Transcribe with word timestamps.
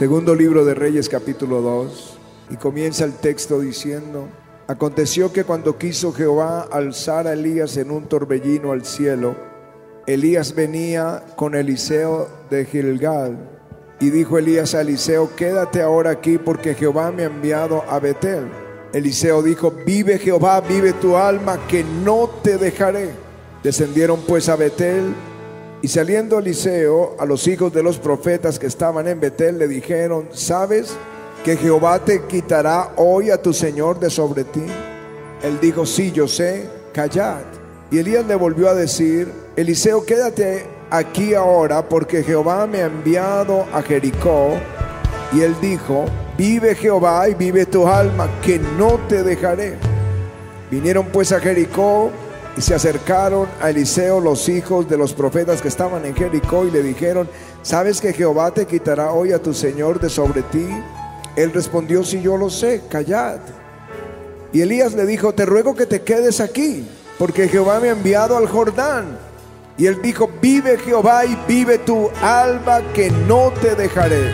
Segundo 0.00 0.34
libro 0.34 0.64
de 0.64 0.72
Reyes 0.72 1.10
capítulo 1.10 1.60
2. 1.60 2.18
Y 2.48 2.56
comienza 2.56 3.04
el 3.04 3.12
texto 3.12 3.60
diciendo, 3.60 4.30
aconteció 4.66 5.30
que 5.30 5.44
cuando 5.44 5.76
quiso 5.76 6.14
Jehová 6.14 6.66
alzar 6.72 7.26
a 7.26 7.34
Elías 7.34 7.76
en 7.76 7.90
un 7.90 8.08
torbellino 8.08 8.72
al 8.72 8.86
cielo, 8.86 9.36
Elías 10.06 10.54
venía 10.54 11.22
con 11.36 11.54
Eliseo 11.54 12.30
de 12.48 12.64
Gilgal. 12.64 13.46
Y 14.00 14.08
dijo 14.08 14.38
Elías 14.38 14.74
a 14.74 14.80
Eliseo, 14.80 15.36
quédate 15.36 15.82
ahora 15.82 16.12
aquí 16.12 16.38
porque 16.38 16.74
Jehová 16.74 17.12
me 17.12 17.24
ha 17.24 17.26
enviado 17.26 17.84
a 17.86 17.98
Betel. 17.98 18.46
Eliseo 18.94 19.42
dijo, 19.42 19.70
vive 19.84 20.18
Jehová, 20.18 20.62
vive 20.62 20.94
tu 20.94 21.14
alma, 21.18 21.66
que 21.68 21.84
no 21.84 22.30
te 22.42 22.56
dejaré. 22.56 23.10
Descendieron 23.62 24.20
pues 24.26 24.48
a 24.48 24.56
Betel 24.56 25.12
y 25.82 25.88
saliendo 25.88 26.38
Eliseo 26.38 27.16
a 27.18 27.24
los 27.24 27.46
hijos 27.48 27.72
de 27.72 27.82
los 27.82 27.98
profetas 27.98 28.58
que 28.58 28.66
estaban 28.66 29.08
en 29.08 29.18
Betel 29.18 29.58
le 29.58 29.66
dijeron, 29.66 30.28
¿sabes 30.32 30.94
que 31.42 31.56
Jehová 31.56 32.04
te 32.04 32.22
quitará 32.26 32.92
hoy 32.96 33.30
a 33.30 33.40
tu 33.40 33.54
Señor 33.54 33.98
de 33.98 34.10
sobre 34.10 34.44
ti? 34.44 34.64
Él 35.42 35.58
dijo, 35.58 35.86
sí, 35.86 36.12
yo 36.12 36.28
sé, 36.28 36.68
callad. 36.92 37.40
Y 37.90 37.98
Elías 37.98 38.26
le 38.26 38.34
volvió 38.34 38.68
a 38.68 38.74
decir, 38.74 39.32
Eliseo, 39.56 40.04
quédate 40.04 40.66
aquí 40.90 41.32
ahora 41.32 41.88
porque 41.88 42.22
Jehová 42.22 42.66
me 42.66 42.82
ha 42.82 42.86
enviado 42.86 43.64
a 43.72 43.80
Jericó. 43.80 44.50
Y 45.32 45.40
él 45.40 45.56
dijo, 45.62 46.04
vive 46.36 46.74
Jehová 46.74 47.26
y 47.30 47.34
vive 47.34 47.64
tu 47.64 47.86
alma, 47.88 48.28
que 48.42 48.58
no 48.58 49.00
te 49.08 49.22
dejaré. 49.22 49.76
Vinieron 50.70 51.06
pues 51.06 51.32
a 51.32 51.40
Jericó 51.40 52.10
y 52.56 52.60
se 52.60 52.74
acercaron 52.74 53.48
a 53.60 53.70
Eliseo 53.70 54.20
los 54.20 54.48
hijos 54.48 54.88
de 54.88 54.96
los 54.96 55.12
profetas 55.12 55.62
que 55.62 55.68
estaban 55.68 56.04
en 56.04 56.14
Jericó 56.14 56.66
y 56.66 56.70
le 56.70 56.82
dijeron, 56.82 57.28
¿sabes 57.62 58.00
que 58.00 58.12
Jehová 58.12 58.52
te 58.52 58.66
quitará 58.66 59.12
hoy 59.12 59.32
a 59.32 59.40
tu 59.40 59.54
Señor 59.54 60.00
de 60.00 60.10
sobre 60.10 60.42
ti? 60.42 60.66
Él 61.36 61.52
respondió, 61.52 62.04
si 62.04 62.20
yo 62.20 62.36
lo 62.36 62.50
sé, 62.50 62.82
callad. 62.88 63.38
Y 64.52 64.62
Elías 64.62 64.94
le 64.94 65.06
dijo, 65.06 65.32
te 65.32 65.46
ruego 65.46 65.74
que 65.74 65.86
te 65.86 66.02
quedes 66.02 66.40
aquí, 66.40 66.86
porque 67.18 67.48
Jehová 67.48 67.78
me 67.78 67.88
ha 67.88 67.92
enviado 67.92 68.36
al 68.36 68.48
Jordán. 68.48 69.16
Y 69.78 69.86
él 69.86 70.02
dijo, 70.02 70.28
vive 70.42 70.76
Jehová 70.78 71.24
y 71.24 71.38
vive 71.46 71.78
tu 71.78 72.10
alma, 72.20 72.80
que 72.92 73.10
no 73.10 73.52
te 73.62 73.76
dejaré. 73.76 74.32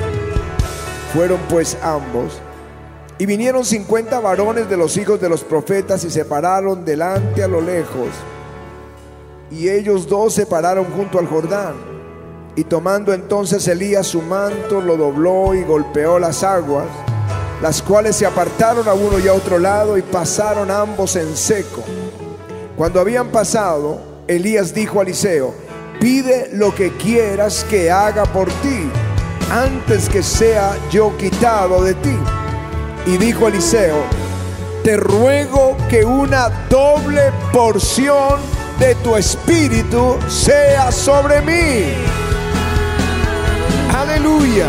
Fueron 1.12 1.38
pues 1.48 1.76
ambos 1.82 2.40
y 3.18 3.26
vinieron 3.26 3.64
cincuenta 3.64 4.20
varones 4.20 4.68
de 4.68 4.76
los 4.76 4.96
hijos 4.96 5.20
de 5.20 5.28
los 5.28 5.42
profetas 5.42 6.04
y 6.04 6.10
se 6.10 6.24
pararon 6.24 6.84
delante 6.84 7.42
a 7.42 7.48
lo 7.48 7.60
lejos. 7.60 8.08
Y 9.50 9.68
ellos 9.68 10.06
dos 10.06 10.34
se 10.34 10.44
pararon 10.44 10.84
junto 10.86 11.18
al 11.18 11.26
Jordán. 11.26 11.74
Y 12.56 12.64
tomando 12.64 13.12
entonces 13.12 13.66
Elías 13.68 14.06
su 14.06 14.22
manto, 14.22 14.80
lo 14.80 14.96
dobló 14.96 15.54
y 15.54 15.62
golpeó 15.62 16.18
las 16.18 16.42
aguas, 16.42 16.86
las 17.62 17.82
cuales 17.82 18.16
se 18.16 18.26
apartaron 18.26 18.88
a 18.88 18.94
uno 18.94 19.18
y 19.18 19.28
a 19.28 19.34
otro 19.34 19.58
lado 19.58 19.96
y 19.96 20.02
pasaron 20.02 20.70
ambos 20.70 21.16
en 21.16 21.36
seco. 21.36 21.82
Cuando 22.76 23.00
habían 23.00 23.28
pasado, 23.28 24.00
Elías 24.26 24.74
dijo 24.74 25.00
a 25.00 25.02
Eliseo, 25.02 25.54
pide 26.00 26.50
lo 26.52 26.74
que 26.74 26.92
quieras 26.96 27.64
que 27.68 27.90
haga 27.90 28.24
por 28.24 28.48
ti, 28.48 28.90
antes 29.50 30.08
que 30.08 30.22
sea 30.22 30.76
yo 30.90 31.16
quitado 31.16 31.82
de 31.82 31.94
ti. 31.94 32.18
Y 33.06 33.16
dijo 33.18 33.46
Eliseo, 33.46 34.02
te 34.82 34.96
ruego 34.96 35.76
que 35.88 36.04
una 36.04 36.48
doble 36.68 37.22
porción 37.52 38.40
de 38.78 38.94
tu 38.96 39.16
espíritu 39.16 40.16
sea 40.28 40.90
sobre 40.92 41.40
mí. 41.42 41.94
Aleluya. 43.94 44.66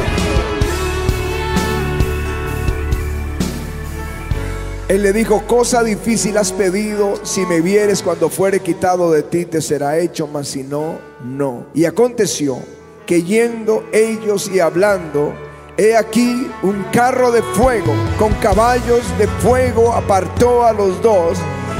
Él 4.87 5.03
le 5.03 5.11
dijo, 5.11 5.45
cosa 5.45 5.83
difícil 5.83 6.37
has 6.37 6.53
pedido, 6.53 7.19
si 7.25 7.45
me 7.45 7.59
vieres 7.59 8.01
cuando 8.01 8.29
fuere 8.29 8.61
quitado 8.61 9.11
de 9.11 9.21
ti 9.21 9.45
te 9.45 9.61
será 9.61 9.97
hecho, 9.97 10.27
mas 10.27 10.47
si 10.47 10.63
no, 10.63 10.99
no. 11.25 11.65
Y 11.73 11.83
aconteció 11.83 12.57
que 13.05 13.23
yendo 13.23 13.83
ellos 13.91 14.49
y 14.53 14.61
hablando, 14.61 15.33
He 15.79 15.95
aquí 15.95 16.49
un 16.63 16.83
carro 16.91 17.31
de 17.31 17.43
fuego 17.43 17.93
con 18.17 18.33
caballos 18.35 19.03
de 19.19 19.27
fuego 19.27 19.93
apartó 19.93 20.65
a 20.65 20.73
los 20.73 20.99
dos 21.03 21.37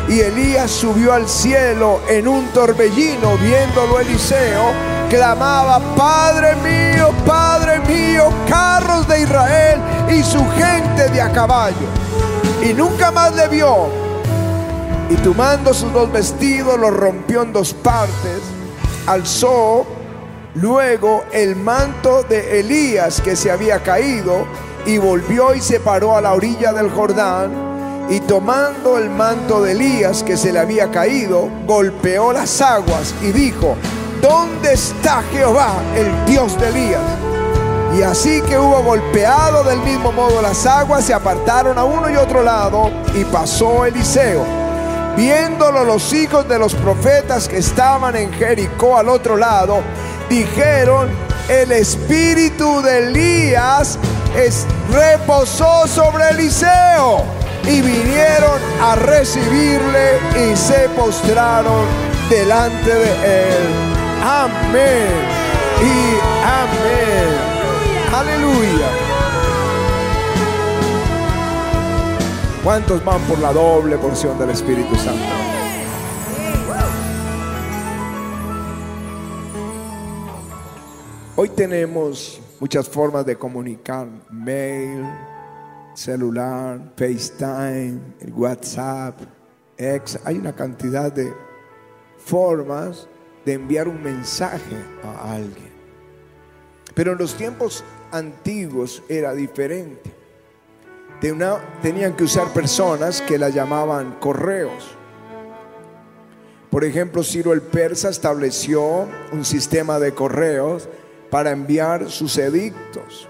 y 0.08 0.20
Elías 0.20 0.70
subió 0.70 1.14
al 1.14 1.28
cielo 1.28 2.00
en 2.08 2.28
un 2.28 2.46
torbellino 2.50 3.38
viéndolo 3.38 4.00
Eliseo 4.00 4.72
clamaba 5.10 5.80
Padre 5.96 6.56
mío 6.58 7.10
Padre 7.26 7.80
mío 7.88 8.32
carros 8.48 9.08
de 9.08 9.24
Israel 9.24 9.82
y 10.16 10.22
su 10.22 10.48
gente 10.52 11.10
de 11.10 11.20
a 11.20 11.32
caballo 11.32 11.88
y 12.64 12.74
nunca 12.74 13.12
más 13.12 13.36
le 13.36 13.48
vio. 13.48 13.88
Y 15.10 15.16
tomando 15.16 15.74
sus 15.74 15.92
dos 15.94 16.12
vestidos 16.12 16.80
los 16.80 16.94
rompió 16.94 17.42
en 17.42 17.54
dos 17.54 17.74
partes 17.74 18.42
alzó 19.08 19.88
luego 20.56 21.24
el 21.32 21.56
manto 21.56 22.24
de 22.24 22.60
Elías 22.60 23.22
que 23.22 23.36
se 23.36 23.52
había 23.52 23.84
caído 23.84 24.46
y 24.86 24.98
volvió 24.98 25.54
y 25.54 25.62
se 25.62 25.80
paró 25.80 26.16
a 26.16 26.22
la 26.22 26.34
orilla 26.34 26.74
del 26.74 26.90
Jordán 26.90 28.08
y 28.10 28.22
tomando 28.22 28.98
el 28.98 29.10
manto 29.10 29.62
de 29.62 29.74
Elías 29.74 30.24
que 30.24 30.38
se 30.38 30.54
le 30.54 30.60
había 30.60 30.90
caído, 30.90 31.50
golpeó 31.66 32.32
las 32.32 32.62
aguas 32.62 33.14
y 33.22 33.32
dijo, 33.32 33.76
¿dónde 34.22 34.74
está 34.74 35.22
Jehová, 35.34 35.74
el 35.96 36.26
Dios 36.26 36.58
de 36.60 36.70
Elías? 36.70 37.02
Y 37.98 38.04
así 38.04 38.42
que 38.42 38.58
hubo 38.58 38.82
golpeado 38.84 39.64
del 39.64 39.80
mismo 39.80 40.12
modo 40.12 40.42
las 40.42 40.66
aguas, 40.66 41.04
se 41.04 41.14
apartaron 41.14 41.78
a 41.78 41.84
uno 41.84 42.10
y 42.10 42.16
otro 42.16 42.44
lado 42.44 42.92
y 43.14 43.24
pasó 43.26 43.86
Eliseo. 43.86 44.46
Viéndolo 45.18 45.84
los 45.84 46.14
hijos 46.14 46.48
de 46.48 46.60
los 46.60 46.76
profetas 46.76 47.48
que 47.48 47.58
estaban 47.58 48.16
en 48.16 48.32
Jericó 48.34 48.98
al 48.98 49.10
otro 49.10 49.36
lado, 49.36 49.80
dijeron, 50.30 51.10
el 51.50 51.72
espíritu 51.72 52.82
de 52.82 53.08
Elías 53.08 53.98
reposó 54.92 55.88
sobre 55.88 56.30
Eliseo. 56.30 57.24
Y 57.64 57.82
vinieron 57.82 58.62
a 58.82 58.96
recibirle 58.96 60.20
y 60.36 60.56
se 60.56 60.88
postraron 60.96 61.86
delante 62.30 62.94
de 62.94 63.48
él. 63.50 63.98
Amén 64.24 65.08
y 65.82 66.18
amén. 66.46 67.48
Aleluya. 68.16 68.88
¿Cuántos 72.64 73.04
van 73.04 73.22
por 73.24 73.40
la 73.40 73.52
doble 73.52 73.98
porción 73.98 74.40
del 74.40 74.52
Espíritu 74.52 74.96
Santo? 74.96 75.57
Hoy 81.40 81.50
tenemos 81.50 82.42
muchas 82.60 82.90
formas 82.90 83.24
de 83.24 83.36
comunicar, 83.36 84.08
mail, 84.32 85.06
celular, 85.94 86.82
FaceTime, 86.96 88.00
el 88.22 88.34
WhatsApp, 88.34 89.22
X. 89.78 90.18
Hay 90.24 90.40
una 90.40 90.54
cantidad 90.54 91.12
de 91.14 91.32
formas 92.18 93.08
de 93.46 93.54
enviar 93.54 93.88
un 93.88 94.02
mensaje 94.02 94.78
a 95.04 95.34
alguien. 95.34 95.72
Pero 96.96 97.12
en 97.12 97.20
los 97.20 97.36
tiempos 97.36 97.84
antiguos 98.12 99.04
era 99.08 99.36
diferente. 99.36 100.12
tenían 101.84 102.16
que 102.16 102.24
usar 102.24 102.52
personas 102.52 103.22
que 103.22 103.38
la 103.38 103.50
llamaban 103.50 104.14
correos. 104.14 104.98
Por 106.72 106.84
ejemplo, 106.84 107.22
Ciro 107.24 107.54
el 107.54 107.62
Persa 107.62 108.10
estableció 108.10 109.08
un 109.32 109.46
sistema 109.46 110.00
de 110.00 110.16
correos 110.16 110.90
para 111.30 111.52
enviar 111.52 112.10
sus 112.10 112.38
edictos. 112.38 113.28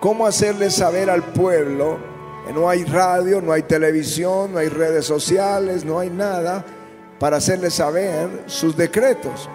¿Cómo 0.00 0.26
hacerle 0.26 0.70
saber 0.70 1.10
al 1.10 1.22
pueblo 1.22 1.98
que 2.46 2.52
no 2.52 2.68
hay 2.68 2.84
radio, 2.84 3.40
no 3.40 3.52
hay 3.52 3.62
televisión, 3.62 4.52
no 4.52 4.58
hay 4.58 4.68
redes 4.68 5.06
sociales, 5.06 5.84
no 5.84 5.98
hay 5.98 6.10
nada 6.10 6.64
para 7.18 7.38
hacerle 7.38 7.70
saber 7.70 8.44
sus 8.46 8.76
decretos? 8.76 9.48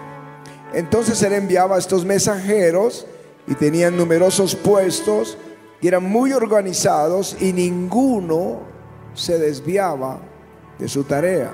Entonces 0.74 1.22
él 1.22 1.32
enviaba 1.32 1.76
a 1.76 1.78
estos 1.78 2.04
mensajeros 2.04 3.06
y 3.46 3.54
tenían 3.54 3.96
numerosos 3.96 4.54
puestos 4.54 5.38
y 5.80 5.88
eran 5.88 6.04
muy 6.04 6.32
organizados 6.32 7.36
y 7.40 7.52
ninguno 7.52 8.60
se 9.14 9.38
desviaba 9.38 10.18
de 10.78 10.88
su 10.88 11.04
tarea. 11.04 11.52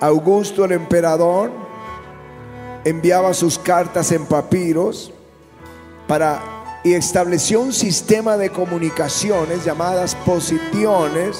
Augusto 0.00 0.64
el 0.64 0.72
emperador 0.72 1.50
enviaba 2.88 3.34
sus 3.34 3.58
cartas 3.58 4.12
en 4.12 4.26
papiros 4.26 5.12
para 6.06 6.40
y 6.84 6.94
estableció 6.94 7.60
un 7.60 7.72
sistema 7.72 8.36
de 8.36 8.50
comunicaciones 8.50 9.64
llamadas 9.64 10.14
posiciones 10.14 11.38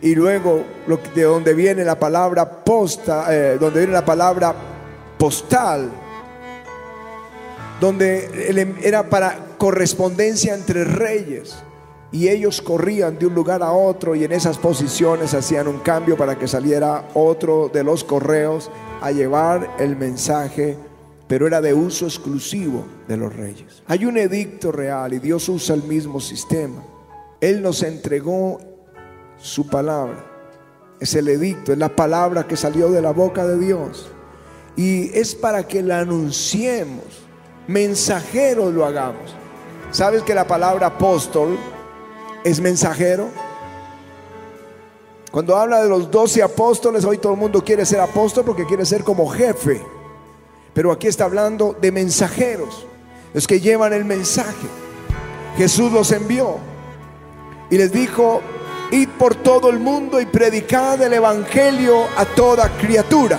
y 0.00 0.14
luego 0.14 0.64
de 1.14 1.22
donde 1.22 1.54
viene 1.54 1.84
la 1.84 1.98
palabra 1.98 2.64
posta, 2.64 3.26
eh, 3.30 3.58
donde 3.58 3.80
viene 3.80 3.94
la 3.94 4.04
palabra 4.04 4.54
postal, 5.18 5.90
donde 7.80 8.76
era 8.82 9.08
para 9.08 9.38
correspondencia 9.58 10.54
entre 10.54 10.84
reyes 10.84 11.56
y 12.12 12.28
ellos 12.28 12.60
corrían 12.60 13.18
de 13.18 13.26
un 13.26 13.34
lugar 13.34 13.62
a 13.62 13.72
otro 13.72 14.14
y 14.14 14.24
en 14.24 14.32
esas 14.32 14.58
posiciones 14.58 15.32
hacían 15.32 15.66
un 15.66 15.78
cambio 15.78 16.16
para 16.16 16.38
que 16.38 16.46
saliera 16.46 17.08
otro 17.14 17.70
de 17.72 17.82
los 17.82 18.04
correos 18.04 18.70
a 19.00 19.10
llevar 19.10 19.76
el 19.78 19.96
mensaje, 19.96 20.76
pero 21.26 21.46
era 21.46 21.62
de 21.62 21.72
uso 21.72 22.04
exclusivo 22.04 22.84
de 23.08 23.16
los 23.16 23.34
reyes. 23.34 23.82
Hay 23.86 24.04
un 24.04 24.18
edicto 24.18 24.70
real 24.70 25.14
y 25.14 25.18
Dios 25.20 25.48
usa 25.48 25.74
el 25.74 25.84
mismo 25.84 26.20
sistema. 26.20 26.84
Él 27.40 27.62
nos 27.62 27.82
entregó 27.82 28.60
su 29.38 29.66
palabra. 29.66 30.26
Es 31.00 31.14
el 31.14 31.28
edicto, 31.28 31.72
es 31.72 31.78
la 31.78 31.96
palabra 31.96 32.46
que 32.46 32.56
salió 32.56 32.90
de 32.90 33.00
la 33.00 33.12
boca 33.12 33.46
de 33.46 33.58
Dios. 33.58 34.08
Y 34.76 35.10
es 35.18 35.34
para 35.34 35.66
que 35.66 35.82
la 35.82 36.00
anunciemos, 36.00 37.04
mensajeros 37.66 38.72
lo 38.72 38.84
hagamos. 38.84 39.34
¿Sabes 39.90 40.22
que 40.22 40.34
la 40.34 40.46
palabra 40.46 40.86
apóstol 40.88 41.58
es 42.44 42.60
mensajero. 42.60 43.28
Cuando 45.30 45.56
habla 45.56 45.82
de 45.82 45.88
los 45.88 46.10
doce 46.10 46.42
apóstoles, 46.42 47.04
hoy 47.04 47.18
todo 47.18 47.32
el 47.32 47.38
mundo 47.38 47.64
quiere 47.64 47.86
ser 47.86 48.00
apóstol 48.00 48.44
porque 48.44 48.66
quiere 48.66 48.84
ser 48.84 49.02
como 49.02 49.28
jefe. 49.28 49.82
Pero 50.74 50.92
aquí 50.92 51.06
está 51.06 51.24
hablando 51.24 51.74
de 51.80 51.90
mensajeros, 51.90 52.86
los 53.32 53.46
que 53.46 53.60
llevan 53.60 53.92
el 53.92 54.04
mensaje. 54.04 54.66
Jesús 55.56 55.92
los 55.92 56.12
envió 56.12 56.58
y 57.70 57.78
les 57.78 57.92
dijo, 57.92 58.42
id 58.90 59.08
por 59.18 59.34
todo 59.34 59.70
el 59.70 59.78
mundo 59.78 60.20
y 60.20 60.26
predicad 60.26 61.00
el 61.00 61.14
Evangelio 61.14 62.04
a 62.16 62.24
toda 62.24 62.68
criatura. 62.78 63.38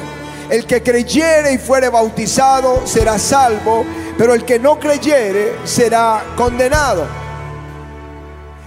El 0.49 0.65
que 0.65 0.81
creyere 0.83 1.53
y 1.53 1.57
fuere 1.57 1.89
bautizado 1.89 2.85
será 2.85 3.17
salvo, 3.17 3.85
pero 4.17 4.33
el 4.33 4.43
que 4.45 4.59
no 4.59 4.79
creyere 4.79 5.53
será 5.63 6.23
condenado 6.35 7.22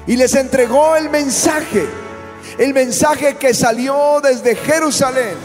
y 0.06 0.16
les 0.16 0.34
entregó 0.34 0.96
el 0.96 1.10
mensaje, 1.10 1.88
el 2.58 2.72
mensaje 2.72 3.36
que 3.36 3.52
salió 3.52 4.20
desde 4.22 4.54
Jerusalén 4.54 5.36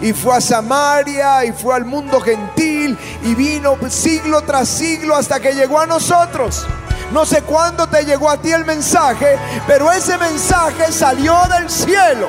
y 0.00 0.12
fue 0.12 0.36
a 0.36 0.40
Samaria 0.40 1.44
y 1.44 1.52
fue 1.52 1.74
al 1.74 1.84
mundo 1.84 2.20
gentil 2.20 2.98
y 3.22 3.34
vino 3.34 3.76
siglo 3.88 4.42
tras 4.42 4.68
siglo 4.68 5.14
hasta 5.16 5.40
que 5.40 5.52
llegó 5.52 5.80
a 5.80 5.86
nosotros. 5.86 6.66
No 7.12 7.24
sé 7.24 7.42
cuándo 7.42 7.86
te 7.86 8.04
llegó 8.04 8.28
a 8.28 8.36
ti 8.36 8.50
el 8.50 8.64
mensaje, 8.64 9.38
pero 9.66 9.92
ese 9.92 10.18
mensaje 10.18 10.90
salió 10.90 11.36
del 11.56 11.70
cielo. 11.70 12.28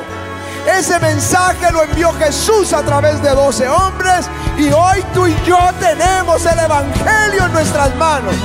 Ese 0.78 1.00
mensaje 1.00 1.72
lo 1.72 1.84
envió 1.84 2.12
Jesús 2.14 2.74
a 2.74 2.84
través 2.84 3.22
de 3.24 3.30
doce 3.30 3.68
hombres 3.70 4.30
y 4.58 4.70
hoy 4.70 5.04
tú 5.14 5.26
y 5.26 5.36
yo 5.46 5.58
tenemos 5.80 6.46
el 6.46 6.60
Evangelio 6.60 7.46
en 7.46 7.54
nuestras 7.54 7.96
manos 7.96 8.36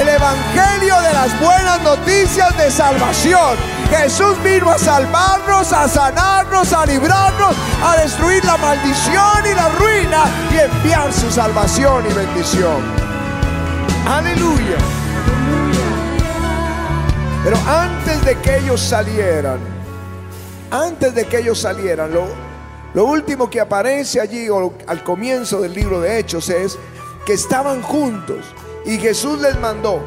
el 0.00 0.08
Evangelio 0.08 1.00
de 1.00 1.12
las 1.12 1.40
buenas 1.40 1.82
noticias 1.82 2.56
de 2.56 2.70
salvación. 2.70 3.56
Jesús 3.90 4.42
vino 4.42 4.70
a 4.70 4.78
salvarnos, 4.78 5.72
a 5.72 5.88
sanarnos, 5.88 6.72
a 6.72 6.84
librarnos, 6.86 7.54
a 7.82 7.96
destruir 7.98 8.44
la 8.44 8.56
maldición 8.56 9.46
y 9.50 9.54
la 9.54 9.68
ruina 9.70 10.24
y 10.52 10.58
enviar 10.58 11.12
su 11.12 11.30
salvación 11.30 12.04
y 12.10 12.14
bendición. 12.14 12.82
Aleluya. 14.06 14.78
Pero 17.44 17.56
antes 17.68 18.24
de 18.24 18.36
que 18.38 18.58
ellos 18.58 18.80
salieran, 18.80 19.58
antes 20.70 21.14
de 21.14 21.26
que 21.26 21.38
ellos 21.38 21.60
salieran, 21.60 22.12
lo, 22.12 22.26
lo 22.94 23.04
último 23.04 23.48
que 23.48 23.60
aparece 23.60 24.20
allí 24.20 24.48
al 24.86 25.04
comienzo 25.04 25.60
del 25.60 25.74
libro 25.74 26.00
de 26.00 26.18
Hechos 26.18 26.48
es 26.48 26.78
que 27.26 27.34
estaban 27.34 27.82
juntos 27.82 28.54
y 28.84 28.98
Jesús 28.98 29.40
les 29.40 29.58
mandó, 29.58 30.00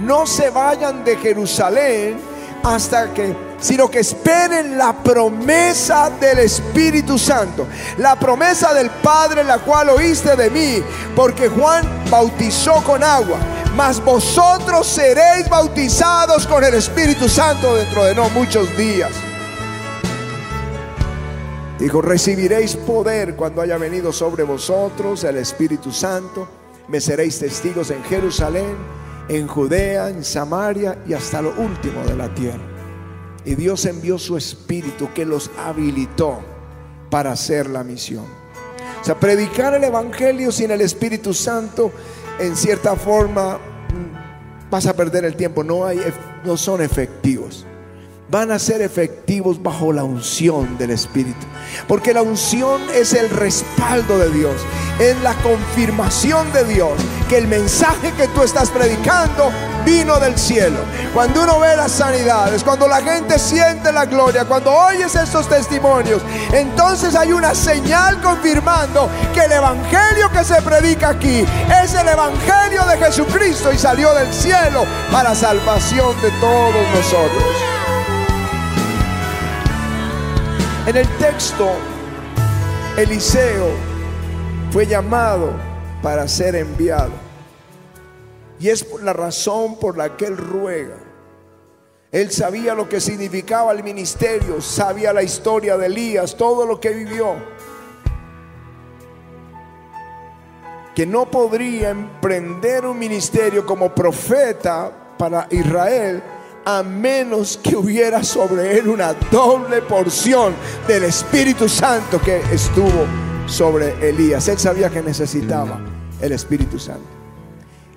no 0.00 0.26
se 0.26 0.50
vayan 0.50 1.04
de 1.04 1.16
Jerusalén 1.16 2.18
hasta 2.64 3.12
que, 3.12 3.36
sino 3.60 3.90
que 3.90 4.00
esperen 4.00 4.76
la 4.78 4.92
promesa 4.92 6.10
del 6.10 6.38
Espíritu 6.40 7.18
Santo, 7.18 7.66
la 7.98 8.18
promesa 8.18 8.72
del 8.74 8.90
Padre, 8.90 9.44
la 9.44 9.58
cual 9.58 9.90
oíste 9.90 10.34
de 10.34 10.50
mí, 10.50 10.82
porque 11.14 11.48
Juan 11.48 11.86
bautizó 12.10 12.82
con 12.82 13.04
agua, 13.04 13.38
mas 13.76 14.02
vosotros 14.02 14.86
seréis 14.86 15.48
bautizados 15.48 16.46
con 16.46 16.64
el 16.64 16.74
Espíritu 16.74 17.28
Santo 17.28 17.76
dentro 17.76 18.04
de 18.04 18.14
no 18.14 18.28
muchos 18.30 18.74
días. 18.76 19.12
Dijo, 21.78 22.00
recibiréis 22.00 22.76
poder 22.76 23.36
cuando 23.36 23.60
haya 23.60 23.76
venido 23.76 24.12
sobre 24.12 24.42
vosotros 24.42 25.22
el 25.24 25.36
Espíritu 25.36 25.92
Santo 25.92 26.63
me 26.88 27.00
seréis 27.00 27.38
testigos 27.38 27.90
en 27.90 28.02
Jerusalén, 28.04 28.76
en 29.28 29.46
Judea, 29.46 30.10
en 30.10 30.24
Samaria 30.24 30.98
y 31.06 31.14
hasta 31.14 31.42
lo 31.42 31.50
último 31.56 32.04
de 32.04 32.16
la 32.16 32.34
tierra. 32.34 32.62
Y 33.44 33.54
Dios 33.54 33.84
envió 33.86 34.18
su 34.18 34.36
espíritu 34.36 35.08
que 35.14 35.24
los 35.24 35.50
habilitó 35.58 36.40
para 37.10 37.32
hacer 37.32 37.68
la 37.68 37.84
misión. 37.84 38.24
O 39.00 39.04
sea, 39.04 39.18
predicar 39.18 39.74
el 39.74 39.84
Evangelio 39.84 40.50
sin 40.50 40.70
el 40.70 40.80
Espíritu 40.80 41.34
Santo, 41.34 41.92
en 42.38 42.56
cierta 42.56 42.96
forma, 42.96 43.58
mm, 43.58 44.70
vas 44.70 44.86
a 44.86 44.96
perder 44.96 45.26
el 45.26 45.36
tiempo. 45.36 45.62
No, 45.62 45.84
hay, 45.84 46.00
no 46.44 46.56
son 46.56 46.80
efectivos 46.80 47.66
van 48.34 48.50
a 48.50 48.58
ser 48.58 48.82
efectivos 48.82 49.62
bajo 49.62 49.92
la 49.92 50.02
unción 50.02 50.76
del 50.76 50.90
Espíritu. 50.90 51.46
Porque 51.86 52.12
la 52.12 52.22
unción 52.22 52.82
es 52.92 53.12
el 53.12 53.30
respaldo 53.30 54.18
de 54.18 54.28
Dios, 54.30 54.60
es 54.98 55.16
la 55.22 55.34
confirmación 55.34 56.52
de 56.52 56.64
Dios 56.64 56.94
que 57.28 57.38
el 57.38 57.46
mensaje 57.46 58.10
que 58.16 58.26
tú 58.26 58.42
estás 58.42 58.70
predicando 58.70 59.52
vino 59.86 60.18
del 60.18 60.36
cielo. 60.36 60.80
Cuando 61.14 61.44
uno 61.44 61.60
ve 61.60 61.76
las 61.76 61.92
sanidades, 61.92 62.64
cuando 62.64 62.88
la 62.88 63.00
gente 63.02 63.38
siente 63.38 63.92
la 63.92 64.04
gloria, 64.04 64.46
cuando 64.46 64.72
oyes 64.72 65.14
estos 65.14 65.48
testimonios, 65.48 66.20
entonces 66.52 67.14
hay 67.14 67.32
una 67.32 67.54
señal 67.54 68.20
confirmando 68.20 69.08
que 69.32 69.44
el 69.44 69.52
evangelio 69.52 70.28
que 70.32 70.42
se 70.42 70.60
predica 70.60 71.10
aquí 71.10 71.44
es 71.84 71.94
el 71.94 72.08
evangelio 72.08 72.84
de 72.84 72.98
Jesucristo 72.98 73.72
y 73.72 73.78
salió 73.78 74.12
del 74.12 74.34
cielo 74.34 74.84
para 75.12 75.36
salvación 75.36 76.20
de 76.20 76.32
todos 76.40 76.88
nosotros. 76.96 77.83
En 80.86 80.98
el 80.98 81.08
texto, 81.16 81.66
Eliseo 82.98 83.70
fue 84.70 84.86
llamado 84.86 85.50
para 86.02 86.28
ser 86.28 86.54
enviado. 86.56 87.12
Y 88.60 88.68
es 88.68 88.86
la 89.02 89.14
razón 89.14 89.78
por 89.78 89.96
la 89.96 90.14
que 90.14 90.26
él 90.26 90.36
ruega. 90.36 90.98
Él 92.12 92.30
sabía 92.30 92.74
lo 92.74 92.86
que 92.86 93.00
significaba 93.00 93.72
el 93.72 93.82
ministerio, 93.82 94.60
sabía 94.60 95.14
la 95.14 95.22
historia 95.22 95.78
de 95.78 95.86
Elías, 95.86 96.36
todo 96.36 96.66
lo 96.66 96.78
que 96.78 96.90
vivió. 96.90 97.34
Que 100.94 101.06
no 101.06 101.30
podría 101.30 101.90
emprender 101.90 102.84
un 102.84 102.98
ministerio 102.98 103.64
como 103.64 103.94
profeta 103.94 104.92
para 105.16 105.48
Israel 105.50 106.22
a 106.64 106.82
menos 106.82 107.58
que 107.62 107.76
hubiera 107.76 108.24
sobre 108.24 108.78
él 108.78 108.88
una 108.88 109.12
doble 109.30 109.82
porción 109.82 110.54
del 110.88 111.04
Espíritu 111.04 111.68
Santo 111.68 112.20
que 112.20 112.40
estuvo 112.52 113.06
sobre 113.46 114.08
Elías. 114.08 114.48
Él 114.48 114.58
sabía 114.58 114.88
que 114.88 115.02
necesitaba 115.02 115.80
el 116.20 116.32
Espíritu 116.32 116.78
Santo. 116.78 117.06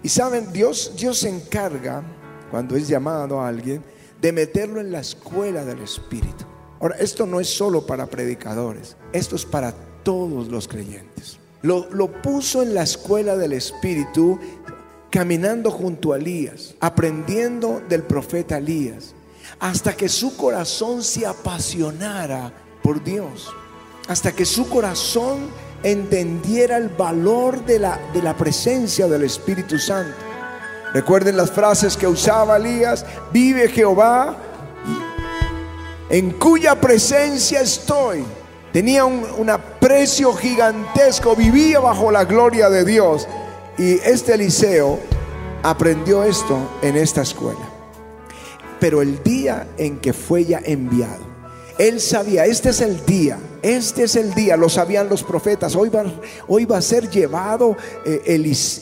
Y 0.04 0.10
saben, 0.10 0.52
Dios, 0.52 0.94
Dios 0.98 1.20
se 1.20 1.30
encarga, 1.30 2.04
cuando 2.52 2.76
es 2.76 2.88
llamado 2.88 3.42
a 3.42 3.48
alguien, 3.48 3.84
de 4.22 4.32
meterlo 4.32 4.80
en 4.80 4.92
la 4.92 5.00
escuela 5.00 5.64
del 5.64 5.80
Espíritu. 5.82 6.46
Ahora, 6.80 6.96
esto 7.00 7.26
no 7.26 7.40
es 7.40 7.50
solo 7.50 7.86
para 7.86 8.06
predicadores, 8.06 8.98
esto 9.14 9.36
es 9.36 9.46
para 9.46 9.74
todos 10.04 10.50
los 10.50 10.68
creyentes. 10.68 11.40
Lo, 11.62 11.90
lo 11.92 12.12
puso 12.22 12.62
en 12.62 12.76
la 12.76 12.84
escuela 12.84 13.36
del 13.36 13.54
Espíritu 13.54 14.40
caminando 15.18 15.72
junto 15.72 16.14
a 16.14 16.18
Elías, 16.18 16.76
aprendiendo 16.80 17.82
del 17.90 18.04
profeta 18.04 18.60
Elías, 18.60 19.16
hasta 19.60 19.98
que 19.98 20.10
su 20.10 20.38
corazón 20.38 21.02
se 21.02 21.26
apasionara 21.26 22.54
por 22.84 23.04
Dios, 23.04 23.52
hasta 24.08 24.32
que 24.32 24.46
su 24.46 24.70
corazón 24.70 25.50
entendiera 25.82 26.78
el 26.78 26.90
valor 26.90 27.66
de 27.66 27.80
la, 27.80 28.00
de 28.14 28.22
la 28.22 28.38
presencia 28.38 29.08
del 29.08 29.24
Espíritu 29.24 29.80
Santo. 29.80 30.14
Recuerden 30.94 31.36
las 31.36 31.50
frases 31.50 31.98
que 31.98 32.06
usaba 32.06 32.58
Elías, 32.58 33.04
vive 33.34 33.70
Jehová, 33.70 34.38
en 36.12 36.30
cuya 36.30 36.80
presencia 36.80 37.62
estoy. 37.62 38.24
Tenía 38.72 39.04
un, 39.04 39.26
un 39.36 39.50
aprecio 39.50 40.32
gigantesco, 40.36 41.36
vivía 41.36 41.80
bajo 41.80 42.12
la 42.12 42.24
gloria 42.24 42.70
de 42.70 42.86
Dios. 42.86 43.28
Y 43.78 43.94
este 44.04 44.34
Eliseo 44.34 45.00
aprendió 45.62 46.24
esto 46.24 46.58
en 46.82 46.98
esta 46.98 47.22
escuela. 47.22 47.70
Pero 48.80 49.02
el 49.02 49.22
día 49.24 49.68
en 49.78 50.00
que 50.00 50.14
fue 50.14 50.46
ya 50.46 50.62
enviado, 50.64 51.26
Él 51.78 52.00
sabía, 52.02 52.46
este 52.46 52.70
es 52.70 52.82
el 52.82 53.06
día, 53.06 53.38
este 53.62 54.04
es 54.04 54.16
el 54.16 54.34
día, 54.34 54.58
lo 54.58 54.70
sabían 54.70 55.10
los 55.10 55.24
profetas, 55.24 55.76
hoy 55.76 55.90
va, 55.90 56.06
hoy 56.48 56.66
va 56.66 56.78
a 56.78 56.82
ser 56.82 57.10
llevado 57.10 57.78
eh, 58.04 58.22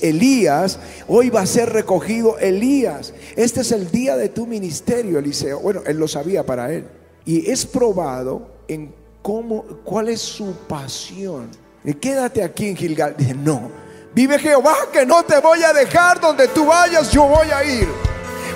Elías, 0.01 0.79
hoy 1.07 1.29
va 1.29 1.41
a 1.41 1.45
ser 1.45 1.73
recogido 1.73 2.37
Elías, 2.39 3.13
este 3.35 3.61
es 3.61 3.71
el 3.73 3.91
día 3.91 4.15
de 4.15 4.29
tu 4.29 4.47
ministerio, 4.47 5.19
Eliseo. 5.19 5.59
Bueno, 5.59 5.81
él 5.85 5.97
lo 5.97 6.07
sabía 6.07 6.45
para 6.45 6.71
él. 6.73 6.87
Y 7.25 7.49
es 7.49 7.65
probado 7.65 8.49
en 8.67 8.93
cómo, 9.21 9.63
cuál 9.83 10.07
es 10.07 10.21
su 10.21 10.53
pasión. 10.67 11.49
Y 11.83 11.93
quédate 11.95 12.43
aquí 12.43 12.67
en 12.67 12.75
Gilgal. 12.75 13.15
Dice, 13.17 13.33
no, 13.33 13.84
vive 14.15 14.39
Jehová 14.39 14.75
que 14.93 15.05
no 15.05 15.23
te 15.23 15.39
voy 15.39 15.61
a 15.61 15.73
dejar 15.73 16.21
donde 16.21 16.47
tú 16.47 16.65
vayas, 16.65 17.11
yo 17.11 17.23
voy 17.23 17.51
a 17.51 17.63
ir. 17.65 17.87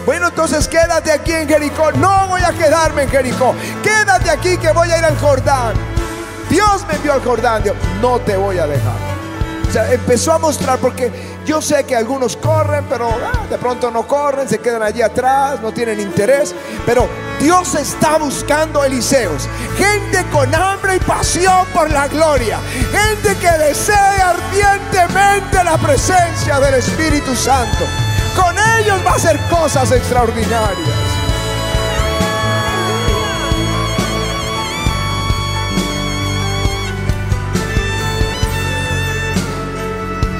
Bueno, 0.05 0.29
entonces 0.29 0.67
quédate 0.67 1.11
aquí 1.11 1.33
en 1.33 1.47
Jericó. 1.47 1.91
No 1.91 2.27
voy 2.29 2.41
a 2.41 2.51
quedarme 2.53 3.03
en 3.03 3.09
Jericó. 3.09 3.53
Quédate 3.83 4.29
aquí 4.29 4.57
que 4.57 4.71
voy 4.71 4.89
a 4.89 4.97
ir 4.97 5.03
al 5.03 5.19
Jordán. 5.19 5.73
Dios 6.49 6.85
me 6.87 6.95
envió 6.95 7.13
al 7.13 7.23
Jordán. 7.23 7.61
Dios, 7.61 7.75
no 8.01 8.19
te 8.19 8.37
voy 8.37 8.57
a 8.57 8.65
dejar. 8.65 8.95
O 9.67 9.71
sea, 9.71 9.91
empezó 9.91 10.31
a 10.31 10.39
mostrar 10.39 10.79
porque 10.79 11.11
yo 11.49 11.63
sé 11.63 11.83
que 11.83 11.95
algunos 11.95 12.37
corren, 12.37 12.85
pero 12.87 13.09
ah, 13.09 13.47
de 13.49 13.57
pronto 13.57 13.89
no 13.89 14.05
corren, 14.05 14.47
se 14.47 14.59
quedan 14.59 14.83
allí 14.83 15.01
atrás, 15.01 15.59
no 15.59 15.71
tienen 15.71 15.99
interés. 15.99 16.53
Pero 16.85 17.09
Dios 17.41 17.73
está 17.73 18.19
buscando 18.19 18.83
Eliseos, 18.83 19.49
gente 19.75 20.23
con 20.31 20.53
hambre 20.53 20.97
y 20.97 20.99
pasión 20.99 21.65
por 21.73 21.89
la 21.89 22.07
gloria, 22.07 22.59
gente 22.91 23.35
que 23.39 23.51
desea 23.63 24.29
ardientemente 24.29 25.63
la 25.63 25.79
presencia 25.79 26.59
del 26.59 26.75
Espíritu 26.75 27.35
Santo. 27.35 27.83
Con 28.35 28.55
ellos 28.77 29.03
va 29.03 29.13
a 29.13 29.15
hacer 29.15 29.39
cosas 29.49 29.91
extraordinarias. 29.91 31.09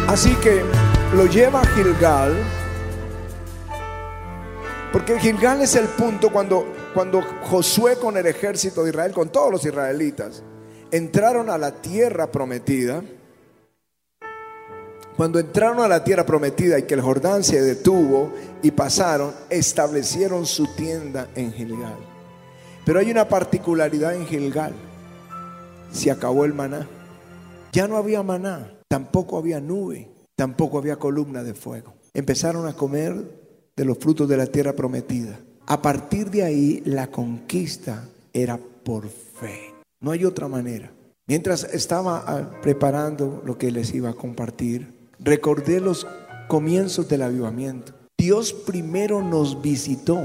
Así 0.07 0.35
que 0.35 0.63
lo 1.13 1.25
lleva 1.25 1.61
a 1.61 1.65
Gilgal, 1.65 2.37
porque 4.93 5.19
Gilgal 5.19 5.61
es 5.61 5.75
el 5.75 5.87
punto 5.87 6.31
cuando, 6.31 6.67
cuando 6.93 7.21
Josué 7.43 7.97
con 7.97 8.15
el 8.17 8.27
ejército 8.27 8.83
de 8.83 8.91
Israel, 8.91 9.11
con 9.11 9.29
todos 9.29 9.51
los 9.51 9.65
israelitas, 9.65 10.43
entraron 10.91 11.49
a 11.49 11.57
la 11.57 11.71
tierra 11.81 12.31
prometida. 12.31 13.01
Cuando 15.17 15.39
entraron 15.39 15.81
a 15.81 15.87
la 15.87 16.03
tierra 16.03 16.25
prometida 16.25 16.79
y 16.79 16.83
que 16.83 16.93
el 16.93 17.01
Jordán 17.01 17.43
se 17.43 17.61
detuvo 17.61 18.31
y 18.61 18.71
pasaron, 18.71 19.33
establecieron 19.49 20.45
su 20.45 20.67
tienda 20.75 21.27
en 21.35 21.51
Gilgal. 21.51 21.97
Pero 22.85 22.99
hay 22.99 23.11
una 23.11 23.27
particularidad 23.27 24.13
en 24.13 24.25
Gilgal. 24.27 24.73
Se 25.91 26.09
acabó 26.09 26.45
el 26.45 26.53
maná. 26.53 26.87
Ya 27.73 27.87
no 27.87 27.97
había 27.97 28.23
maná, 28.23 28.79
tampoco 28.87 29.37
había 29.37 29.59
nube, 29.59 30.09
tampoco 30.39 30.77
había 30.77 30.96
columna 30.96 31.43
de 31.43 31.53
fuego. 31.53 31.96
Empezaron 32.13 32.65
a 32.65 32.72
comer 32.72 33.13
de 33.75 33.84
los 33.84 33.98
frutos 33.98 34.29
de 34.29 34.38
la 34.38 34.48
tierra 34.48 34.72
prometida. 34.72 35.38
A 35.67 35.81
partir 35.81 36.31
de 36.31 36.43
ahí, 36.43 36.81
la 36.86 37.08
conquista 37.08 38.08
era 38.31 38.58
por 38.58 39.10
fe. 39.10 39.74
No 40.00 40.12
hay 40.12 40.24
otra 40.24 40.48
manera. 40.48 40.93
Mientras 41.27 41.65
estaba 41.65 42.24
ah, 42.25 42.62
preparando 42.62 43.43
lo 43.46 43.58
que 43.58 43.69
les 43.69 43.93
iba 43.93 44.12
a 44.12 44.13
compartir, 44.13 45.10
recordé 45.19 45.81
los 45.81 46.08
comienzos 46.48 47.10
del 47.10 47.24
avivamiento. 47.24 47.91
Dios 48.17 48.53
primero 48.53 49.22
nos 49.22 49.62
visitó 49.62 50.24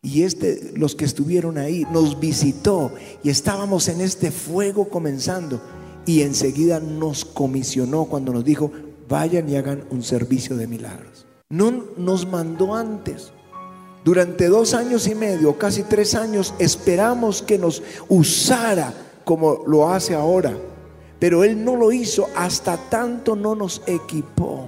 y 0.00 0.22
este, 0.22 0.72
los 0.74 0.94
que 0.94 1.04
estuvieron 1.04 1.58
ahí, 1.58 1.86
nos 1.92 2.18
visitó 2.18 2.92
y 3.22 3.28
estábamos 3.28 3.88
en 3.88 4.00
este 4.00 4.30
fuego 4.30 4.88
comenzando 4.88 5.60
y 6.06 6.22
enseguida 6.22 6.80
nos 6.80 7.26
comisionó 7.26 8.06
cuando 8.06 8.32
nos 8.32 8.42
dijo, 8.42 8.72
vayan 9.10 9.46
y 9.50 9.56
hagan 9.56 9.84
un 9.90 10.02
servicio 10.02 10.56
de 10.56 10.66
milagros. 10.66 11.26
No 11.50 11.84
nos 11.98 12.26
mandó 12.26 12.74
antes. 12.74 13.32
Durante 14.04 14.48
dos 14.48 14.72
años 14.72 15.06
y 15.08 15.14
medio, 15.14 15.58
casi 15.58 15.82
tres 15.82 16.14
años, 16.14 16.54
esperamos 16.58 17.42
que 17.42 17.58
nos 17.58 17.82
usara 18.08 18.94
como 19.24 19.64
lo 19.66 19.90
hace 19.90 20.14
ahora 20.14 20.56
pero 21.20 21.44
Él 21.44 21.62
no 21.62 21.76
lo 21.76 21.92
hizo 21.92 22.28
hasta 22.34 22.76
tanto 22.88 23.36
no 23.36 23.54
nos 23.54 23.82
equipó. 23.86 24.66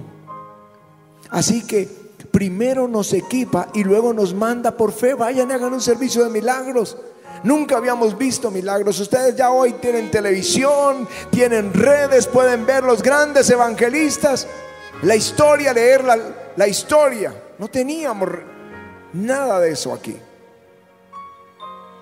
Así 1.29 1.65
que 1.65 1.89
primero 2.31 2.87
nos 2.87 3.11
equipa 3.11 3.69
y 3.73 3.83
luego 3.83 4.13
nos 4.13 4.35
manda 4.35 4.77
por 4.77 4.91
fe, 4.91 5.15
vayan 5.15 5.49
y 5.49 5.53
hagan 5.53 5.73
un 5.73 5.81
servicio 5.81 6.23
de 6.23 6.29
milagros. 6.29 6.95
Nunca 7.43 7.77
habíamos 7.77 8.17
visto 8.17 8.49
milagros. 8.49 8.99
Ustedes 8.99 9.35
ya 9.35 9.51
hoy 9.51 9.73
tienen 9.73 10.09
televisión, 10.09 11.07
tienen 11.29 11.73
redes, 11.73 12.27
pueden 12.27 12.65
ver 12.65 12.83
los 12.83 13.03
grandes 13.03 13.49
evangelistas, 13.49 14.47
la 15.01 15.15
historia, 15.15 15.73
leer 15.73 16.03
la, 16.03 16.17
la 16.55 16.67
historia. 16.67 17.33
No 17.59 17.67
teníamos 17.67 18.29
nada 19.13 19.59
de 19.59 19.71
eso 19.71 19.93
aquí. 19.93 20.15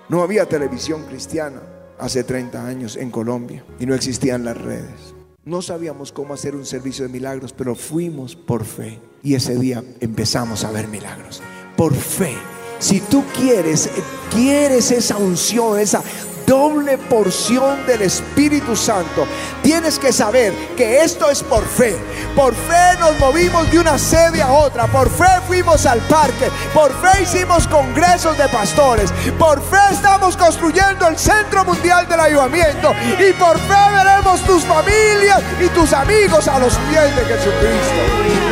No 0.08 0.22
había 0.22 0.46
televisión 0.46 1.04
cristiana 1.06 1.60
hace 1.98 2.24
30 2.24 2.66
años 2.66 2.96
en 2.96 3.10
Colombia 3.10 3.64
y 3.78 3.86
no 3.86 3.94
existían 3.94 4.44
las 4.44 4.56
redes. 4.56 5.14
No 5.44 5.60
sabíamos 5.60 6.12
cómo 6.12 6.34
hacer 6.34 6.54
un 6.54 6.64
servicio 6.64 7.04
de 7.04 7.12
milagros, 7.12 7.52
pero 7.52 7.74
fuimos 7.74 8.36
por 8.36 8.64
fe. 8.64 9.00
Y 9.24 9.34
ese 9.34 9.56
día 9.56 9.82
empezamos 9.98 10.64
a 10.64 10.70
ver 10.70 10.86
milagros. 10.86 11.42
Por 11.76 11.94
fe. 11.94 12.36
Si 12.82 13.00
tú 13.00 13.24
quieres, 13.32 13.88
quieres 14.34 14.90
esa 14.90 15.16
unción, 15.16 15.78
esa 15.78 16.02
doble 16.44 16.98
porción 16.98 17.86
del 17.86 18.02
Espíritu 18.02 18.74
Santo. 18.74 19.24
Tienes 19.62 20.00
que 20.00 20.12
saber 20.12 20.52
que 20.76 21.04
esto 21.04 21.30
es 21.30 21.44
por 21.44 21.64
fe. 21.64 21.96
Por 22.34 22.56
fe 22.56 22.98
nos 22.98 23.16
movimos 23.20 23.70
de 23.70 23.78
una 23.78 23.96
sede 23.96 24.42
a 24.42 24.50
otra. 24.50 24.88
Por 24.88 25.08
fe 25.08 25.30
fuimos 25.46 25.86
al 25.86 26.00
parque. 26.00 26.50
Por 26.74 26.90
fe 27.00 27.22
hicimos 27.22 27.68
congresos 27.68 28.36
de 28.36 28.48
pastores. 28.48 29.12
Por 29.38 29.62
fe 29.62 29.78
estamos 29.92 30.36
construyendo 30.36 31.06
el 31.06 31.16
Centro 31.16 31.64
Mundial 31.64 32.08
del 32.08 32.18
Ayudamiento. 32.18 32.92
Y 33.16 33.32
por 33.34 33.56
fe 33.60 33.92
veremos 33.94 34.40
tus 34.40 34.64
familias 34.64 35.40
y 35.64 35.68
tus 35.68 35.92
amigos 35.92 36.48
a 36.48 36.58
los 36.58 36.74
pies 36.90 37.14
de 37.14 37.24
Jesucristo. 37.26 38.51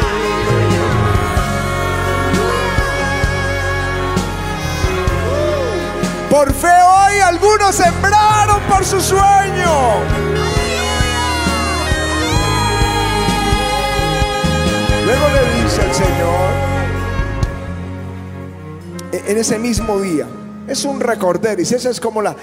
Por 6.30 6.52
fe 6.52 6.68
hoy 6.68 7.18
algunos 7.18 7.74
sembraron 7.74 8.62
por 8.68 8.84
su 8.84 9.00
sueño. 9.00 10.04
Luego 15.04 15.26
le 15.34 15.62
dice 15.62 15.82
el 15.84 15.92
Señor, 15.92 16.50
e-, 19.10 19.32
en 19.32 19.38
ese 19.38 19.58
mismo 19.58 20.00
día, 20.00 20.28
es 20.68 20.84
un 20.84 21.00
recorder, 21.00 21.58
y 21.58 21.62
esa 21.62 21.90
es 21.90 21.98
como 21.98 22.22
la... 22.22 22.36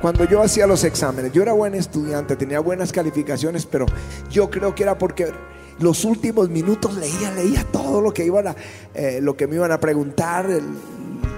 Cuando 0.00 0.24
yo 0.24 0.42
hacía 0.42 0.66
los 0.66 0.82
exámenes, 0.82 1.32
yo 1.32 1.42
era 1.42 1.52
buen 1.52 1.74
estudiante, 1.74 2.34
tenía 2.34 2.60
buenas 2.60 2.92
calificaciones, 2.92 3.66
pero 3.66 3.84
yo 4.30 4.48
creo 4.48 4.74
que 4.74 4.84
era 4.84 4.96
porque 4.96 5.32
los 5.80 6.06
últimos 6.06 6.48
minutos 6.48 6.94
leía, 6.94 7.30
leía 7.32 7.62
todo 7.64 8.00
lo 8.00 8.14
que 8.14 8.24
iban 8.24 8.48
a, 8.48 8.56
eh, 8.94 9.18
lo 9.20 9.36
que 9.36 9.46
me 9.46 9.56
iban 9.56 9.72
a 9.72 9.80
preguntar, 9.80 10.50
el, 10.50 10.64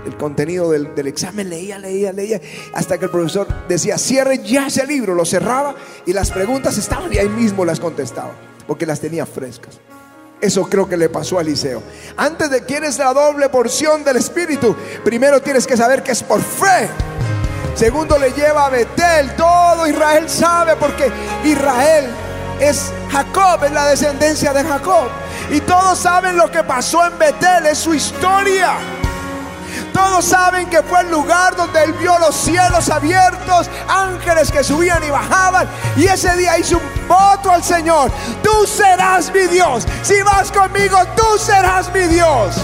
el 0.08 0.16
contenido 0.16 0.70
del, 0.70 1.06
examen, 1.06 1.48
leía, 1.48 1.78
leía, 1.78 2.12
leía, 2.12 2.40
hasta 2.74 2.98
que 2.98 3.04
el 3.04 3.10
profesor 3.10 3.46
decía, 3.68 3.98
cierre 3.98 4.42
ya 4.42 4.66
ese 4.66 4.86
libro, 4.86 5.14
lo 5.14 5.24
cerraba 5.24 5.74
y 6.06 6.12
las 6.12 6.30
preguntas 6.30 6.76
estaban 6.78 7.12
y 7.12 7.18
ahí 7.18 7.28
mismo 7.28 7.64
las 7.64 7.78
contestaba, 7.78 8.32
porque 8.66 8.86
las 8.86 9.00
tenía 9.00 9.26
frescas. 9.26 9.78
Eso 10.40 10.64
creo 10.68 10.88
que 10.88 10.96
le 10.96 11.08
pasó 11.08 11.38
a 11.38 11.42
Eliseo. 11.42 11.82
Antes 12.16 12.50
de 12.50 12.64
quieres 12.64 12.98
la 12.98 13.12
doble 13.12 13.48
porción 13.48 14.04
del 14.04 14.16
Espíritu, 14.16 14.74
primero 15.04 15.40
tienes 15.42 15.66
que 15.66 15.76
saber 15.76 16.02
que 16.02 16.12
es 16.12 16.22
por 16.22 16.40
fe. 16.40 16.88
Segundo 17.74 18.18
le 18.18 18.32
lleva 18.32 18.66
a 18.66 18.70
Betel. 18.70 19.34
Todo 19.36 19.86
Israel 19.86 20.28
sabe 20.28 20.76
porque 20.76 21.10
Israel 21.44 22.06
es 22.60 22.92
Jacob, 23.10 23.64
es 23.64 23.72
la 23.72 23.86
descendencia 23.86 24.52
de 24.52 24.64
Jacob. 24.64 25.08
Y 25.50 25.60
todos 25.60 25.98
saben 25.98 26.36
lo 26.36 26.50
que 26.50 26.62
pasó 26.62 27.04
en 27.06 27.18
Betel, 27.18 27.66
es 27.66 27.78
su 27.78 27.94
historia. 27.94 28.97
Todos 29.98 30.26
saben 30.26 30.70
que 30.70 30.80
fue 30.84 31.00
el 31.00 31.10
lugar 31.10 31.56
donde 31.56 31.82
él 31.82 31.92
vio 31.94 32.16
los 32.20 32.32
cielos 32.32 32.88
abiertos, 32.88 33.68
ángeles 33.88 34.52
que 34.52 34.62
subían 34.62 35.02
y 35.02 35.10
bajaban. 35.10 35.68
Y 35.96 36.04
ese 36.04 36.36
día 36.36 36.56
hizo 36.56 36.76
un 36.76 37.08
voto 37.08 37.50
al 37.50 37.64
Señor. 37.64 38.12
Tú 38.40 38.64
serás 38.64 39.32
mi 39.32 39.48
Dios. 39.48 39.84
Si 40.02 40.22
vas 40.22 40.52
conmigo, 40.52 40.98
tú 41.16 41.36
serás 41.36 41.92
mi 41.92 42.02
Dios. 42.02 42.54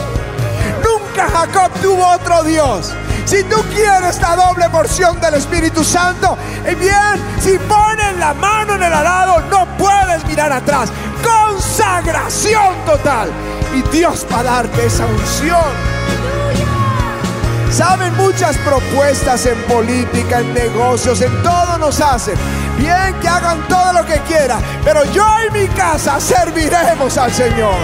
Nunca 0.84 1.28
Jacob 1.28 1.72
tuvo 1.82 2.06
otro 2.06 2.44
Dios. 2.44 2.92
Si 3.24 3.42
tú 3.42 3.60
quieres 3.74 4.20
la 4.20 4.36
doble 4.36 4.70
porción 4.70 5.20
del 5.20 5.34
Espíritu 5.34 5.82
Santo, 5.82 6.38
y 6.70 6.74
bien, 6.76 7.20
si 7.40 7.58
ponen 7.58 8.20
la 8.20 8.32
mano 8.34 8.76
en 8.76 8.82
el 8.84 8.92
arado, 8.92 9.40
no 9.50 9.66
puedes 9.76 10.24
mirar 10.26 10.52
atrás. 10.52 10.88
Consagración 11.24 12.76
total. 12.86 13.28
Y 13.74 13.82
Dios 13.90 14.24
va 14.32 14.38
a 14.38 14.42
darte 14.44 14.86
esa 14.86 15.04
unción 15.04 15.93
Saben 17.74 18.16
muchas 18.16 18.56
propuestas 18.58 19.46
en 19.46 19.60
política, 19.62 20.38
en 20.38 20.54
negocios, 20.54 21.20
en 21.20 21.42
todo 21.42 21.76
nos 21.76 22.00
hacen. 22.00 22.36
Bien 22.78 23.12
que 23.20 23.26
hagan 23.26 23.66
todo 23.66 23.94
lo 23.94 24.06
que 24.06 24.20
quieran, 24.28 24.62
pero 24.84 25.02
yo 25.12 25.26
y 25.48 25.58
mi 25.58 25.66
casa 25.74 26.20
serviremos 26.20 27.18
al 27.18 27.32
Señor. 27.32 27.74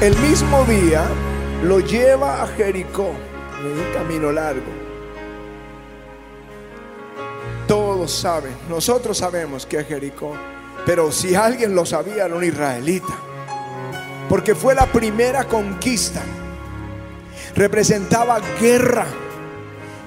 El 0.00 0.16
mismo 0.16 0.64
día 0.64 1.04
lo 1.62 1.78
lleva 1.78 2.42
a 2.42 2.48
Jericó, 2.48 3.12
en 3.60 3.78
un 3.78 3.94
camino 3.94 4.32
largo. 4.32 4.72
Todos 7.68 8.10
saben, 8.10 8.56
nosotros 8.68 9.18
sabemos 9.18 9.64
que 9.64 9.84
Jericó, 9.84 10.34
pero 10.84 11.12
si 11.12 11.34
alguien 11.34 11.74
lo 11.74 11.86
sabía 11.86 12.24
era 12.26 12.34
un 12.34 12.44
israelita, 12.44 13.14
porque 14.28 14.54
fue 14.54 14.74
la 14.74 14.86
primera 14.86 15.44
conquista. 15.44 16.22
Representaba 17.54 18.40
guerra, 18.60 19.04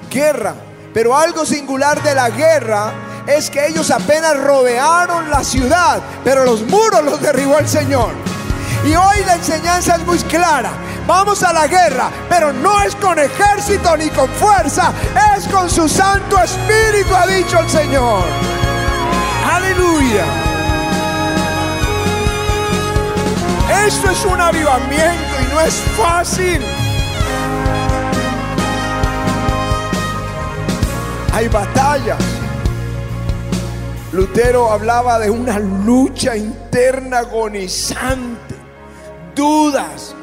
guerra, 0.10 0.56
pero 0.94 1.16
algo 1.16 1.46
singular 1.46 2.02
de 2.02 2.16
la 2.16 2.30
guerra 2.30 2.92
es 3.28 3.50
que 3.50 3.68
ellos 3.68 3.92
apenas 3.92 4.38
rodearon 4.38 5.30
la 5.30 5.44
ciudad, 5.44 6.02
pero 6.24 6.44
los 6.44 6.64
muros 6.64 7.04
los 7.04 7.22
derribó 7.22 7.60
el 7.60 7.68
Señor. 7.68 8.12
Y 8.86 8.96
hoy 8.96 9.24
la 9.26 9.36
enseñanza 9.36 9.96
es 9.96 10.06
muy 10.06 10.18
clara. 10.20 10.72
Vamos 11.08 11.44
a 11.44 11.54
la 11.54 11.68
guerra, 11.68 12.10
pero 12.30 12.52
no 12.52 12.82
es 12.82 12.96
con 12.96 13.20
ejército 13.20 13.96
ni 13.96 14.10
con 14.10 14.28
fuerza, 14.30 14.92
es 15.38 15.48
con 15.48 15.70
su 15.70 15.88
Santo 15.88 16.40
Espíritu, 16.40 17.14
ha 17.16 17.28
dicho 17.28 17.60
el 17.60 17.70
Señor. 17.70 18.24
Aleluya. 19.52 20.45
Esto 23.70 24.12
es 24.12 24.26
un 24.26 24.40
avivamiento 24.40 25.36
y 25.42 25.54
no 25.54 25.62
es 25.62 25.74
fácil. 25.98 26.62
Hay 31.34 31.48
batallas. 31.48 32.24
Lutero 34.12 34.72
hablaba 34.72 35.20
de 35.20 35.30
una 35.30 35.60
lucha 35.60 36.38
interna 36.38 37.20
agonizante, 37.20 38.56
dudas. 39.36 40.16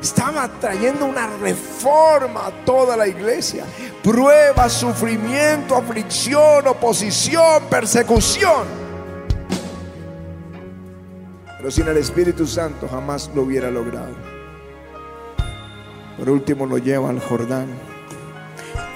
Estaba 0.00 0.48
trayendo 0.60 1.04
una 1.06 1.26
reforma 1.40 2.46
a 2.46 2.64
toda 2.64 2.96
la 2.96 3.06
iglesia. 3.06 3.64
Prueba, 4.02 4.68
sufrimiento, 4.68 5.76
aflicción, 5.76 6.66
oposición, 6.66 7.64
persecución. 7.68 8.83
Pero 11.64 11.72
sin 11.72 11.88
el 11.88 11.96
Espíritu 11.96 12.46
Santo 12.46 12.86
jamás 12.86 13.30
lo 13.34 13.40
hubiera 13.40 13.70
logrado. 13.70 14.14
Por 16.18 16.28
último 16.28 16.66
lo 16.66 16.76
lleva 16.76 17.08
al 17.08 17.20
Jordán. 17.20 17.68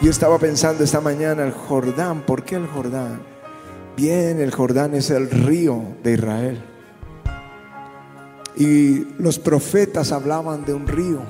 Yo 0.03 0.11
estaba 0.11 0.39
pensando 0.39 0.85
esta 0.85 1.01
mañana, 1.01 1.45
el 1.45 1.53
Jordán, 1.53 2.27
¿por 2.27 2.45
qué 2.45 2.57
el 2.57 2.67
Jordán? 2.67 3.23
Bien, 3.97 4.39
el 4.39 4.53
Jordán 4.53 4.95
es 4.95 5.09
el 5.09 5.31
río 5.31 5.83
de 6.03 6.13
Israel. 6.13 6.63
Y 8.55 9.15
los 9.19 9.39
profetas 9.39 10.13
hablaban 10.13 10.67
de 10.67 10.75
un 10.75 10.87
río. 10.87 11.23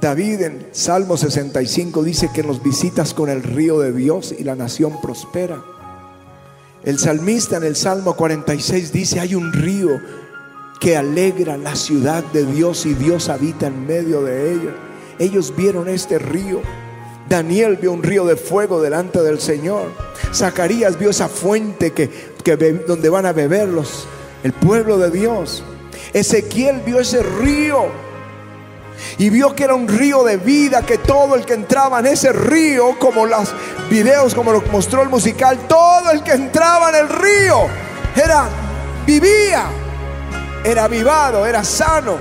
David 0.00 0.40
en 0.40 0.68
Salmo 0.72 1.18
65 1.18 2.02
dice 2.02 2.30
que 2.34 2.42
nos 2.42 2.62
visitas 2.62 3.12
con 3.12 3.28
el 3.28 3.42
río 3.42 3.78
de 3.78 3.92
Dios 3.92 4.34
y 4.38 4.44
la 4.44 4.54
nación 4.54 5.02
prospera. 5.02 5.62
El 6.82 6.98
salmista 6.98 7.58
en 7.58 7.64
el 7.64 7.76
Salmo 7.76 8.16
46 8.16 8.90
dice, 8.90 9.20
hay 9.20 9.34
un 9.34 9.52
río 9.52 10.00
que 10.80 10.96
alegra 10.96 11.58
la 11.58 11.76
ciudad 11.76 12.24
de 12.32 12.46
Dios 12.46 12.86
y 12.86 12.94
Dios 12.94 13.28
habita 13.28 13.66
en 13.66 13.86
medio 13.86 14.22
de 14.22 14.54
ella. 14.54 14.74
Ellos 15.18 15.54
vieron 15.54 15.88
este 15.88 16.18
río. 16.18 16.62
Daniel 17.28 17.76
vio 17.76 17.92
un 17.92 18.02
río 18.02 18.24
de 18.24 18.36
fuego 18.36 18.80
delante 18.80 19.20
del 19.22 19.38
Señor. 19.40 19.92
Zacarías 20.34 20.98
vio 20.98 21.10
esa 21.10 21.28
fuente 21.28 21.92
que, 21.92 22.08
que 22.42 22.56
donde 22.56 23.10
van 23.10 23.26
a 23.26 23.32
beberlos 23.32 24.08
el 24.42 24.54
pueblo 24.54 24.96
de 24.96 25.10
Dios. 25.10 25.62
Ezequiel 26.14 26.80
vio 26.84 26.98
ese 26.98 27.22
río 27.22 27.84
y 29.18 29.28
vio 29.28 29.54
que 29.54 29.64
era 29.64 29.74
un 29.74 29.86
río 29.86 30.24
de 30.24 30.38
vida, 30.38 30.82
que 30.82 30.96
todo 30.96 31.34
el 31.34 31.44
que 31.44 31.54
entraba 31.54 32.00
en 32.00 32.06
ese 32.06 32.32
río, 32.32 32.98
como 32.98 33.26
los 33.26 33.52
videos, 33.90 34.34
como 34.34 34.52
lo 34.52 34.62
mostró 34.72 35.02
el 35.02 35.10
musical, 35.10 35.58
todo 35.68 36.10
el 36.10 36.22
que 36.22 36.32
entraba 36.32 36.88
en 36.90 36.96
el 36.96 37.08
río 37.08 37.66
era 38.16 38.48
vivía, 39.06 39.66
era 40.64 40.84
avivado, 40.84 41.46
era 41.46 41.64
sano. 41.64 42.18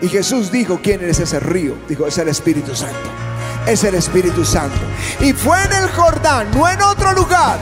Y 0.00 0.08
Jesús 0.08 0.50
dijo, 0.50 0.80
¿quién 0.82 1.02
es 1.08 1.18
ese 1.20 1.40
río? 1.40 1.74
Dijo, 1.88 2.06
es 2.06 2.18
el 2.18 2.28
Espíritu 2.28 2.74
Santo. 2.74 3.10
Es 3.66 3.84
el 3.84 3.94
Espíritu 3.94 4.44
Santo. 4.44 4.76
Y 5.20 5.32
fue 5.32 5.62
en 5.64 5.72
el 5.72 5.90
Jordán, 5.90 6.50
no 6.52 6.68
en 6.68 6.80
otro 6.82 7.12
lugar. 7.12 7.58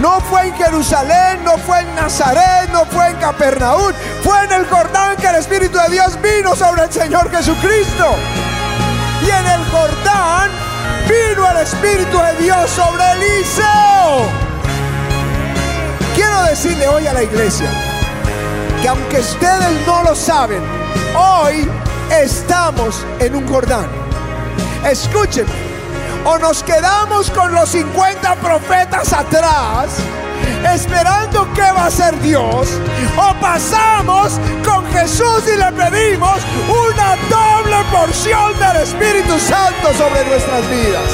No 0.00 0.20
fue 0.20 0.46
en 0.46 0.54
Jerusalén, 0.54 1.42
no 1.44 1.58
fue 1.58 1.80
en 1.80 1.94
Nazaret, 1.94 2.70
no 2.72 2.84
fue 2.86 3.08
en 3.08 3.16
Capernaum. 3.16 3.92
Fue 4.22 4.44
en 4.44 4.52
el 4.52 4.66
Jordán 4.66 5.16
que 5.16 5.26
el 5.26 5.36
Espíritu 5.36 5.78
de 5.78 5.88
Dios 5.90 6.16
vino 6.22 6.54
sobre 6.54 6.84
el 6.84 6.92
Señor 6.92 7.30
Jesucristo. 7.30 8.14
Y 9.22 9.30
en 9.30 9.46
el 9.46 9.64
Jordán 9.70 10.50
vino 11.08 11.50
el 11.50 11.56
Espíritu 11.58 12.18
de 12.18 12.44
Dios 12.44 12.70
sobre 12.70 13.02
Eliseo. 13.12 14.28
Quiero 16.14 16.42
decirle 16.44 16.88
hoy 16.88 17.06
a 17.06 17.12
la 17.12 17.22
iglesia 17.22 17.89
que 18.80 18.88
aunque 18.88 19.20
ustedes 19.20 19.86
no 19.86 20.02
lo 20.02 20.14
saben, 20.14 20.62
hoy 21.14 21.68
estamos 22.10 23.04
en 23.18 23.36
un 23.36 23.46
Jordán. 23.46 23.86
Escúchenme 24.84 25.70
o 26.24 26.38
nos 26.38 26.62
quedamos 26.62 27.30
con 27.30 27.52
los 27.52 27.70
50 27.70 28.36
profetas 28.36 29.12
atrás, 29.12 29.90
esperando 30.74 31.52
que 31.54 31.62
va 31.62 31.86
a 31.86 31.90
ser 31.90 32.18
Dios, 32.20 32.68
o 33.16 33.40
pasamos 33.40 34.32
con 34.64 34.84
Jesús 34.92 35.44
y 35.46 35.56
le 35.56 35.72
pedimos 35.72 36.38
una 36.68 37.16
doble 37.28 37.76
porción 37.90 38.58
del 38.58 38.82
Espíritu 38.82 39.38
Santo 39.38 39.92
sobre 39.96 40.24
nuestras 40.26 40.68
vidas. 40.70 41.10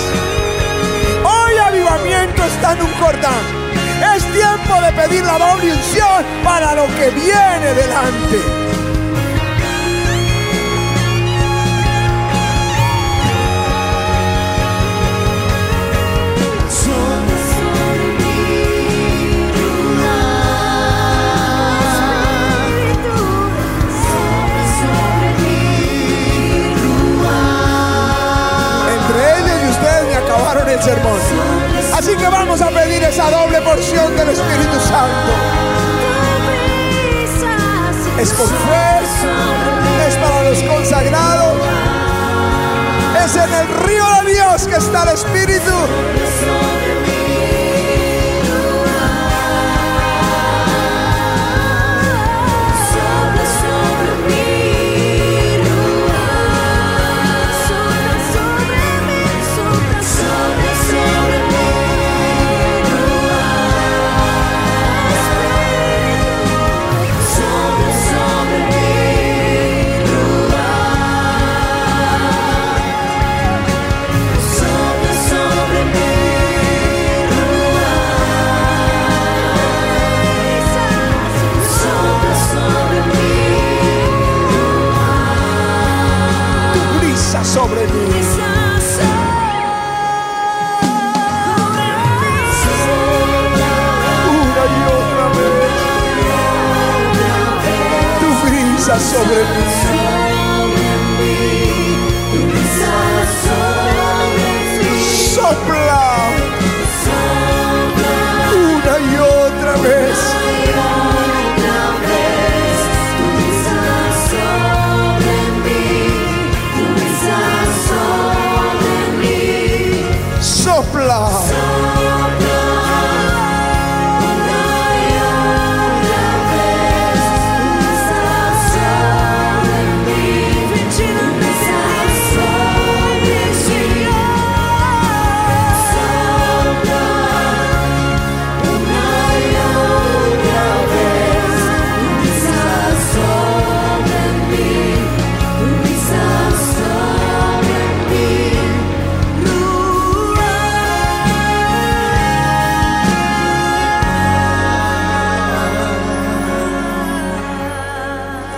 Hoy 1.25 1.59
avivamiento 1.59 2.43
está 2.45 2.73
en 2.73 2.83
un 2.83 2.93
cordán. 2.93 3.66
Es 4.15 4.25
tiempo 4.33 4.81
de 4.81 4.93
pedir 4.93 5.25
la 5.25 5.39
doble 5.39 5.73
unción 5.73 6.25
para 6.45 6.75
lo 6.75 6.87
que 6.97 7.11
viene 7.11 7.75
delante. 7.75 8.66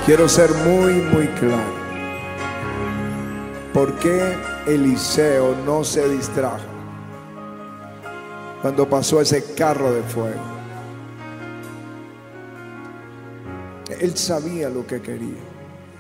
Quiero 0.09 0.27
ser 0.27 0.51
muy, 0.55 0.95
muy 0.95 1.27
claro. 1.39 1.71
¿Por 3.75 3.93
qué 3.99 4.39
Eliseo 4.67 5.55
no 5.67 5.85
se 5.85 6.09
distrajo 6.09 6.65
cuando 8.63 8.89
pasó 8.89 9.21
ese 9.21 9.53
carro 9.53 9.93
de 9.93 10.03
fuego? 10.05 10.41
Él 14.01 14.17
sabía 14.17 14.71
lo 14.71 14.87
que 14.87 15.03
quería. 15.03 15.43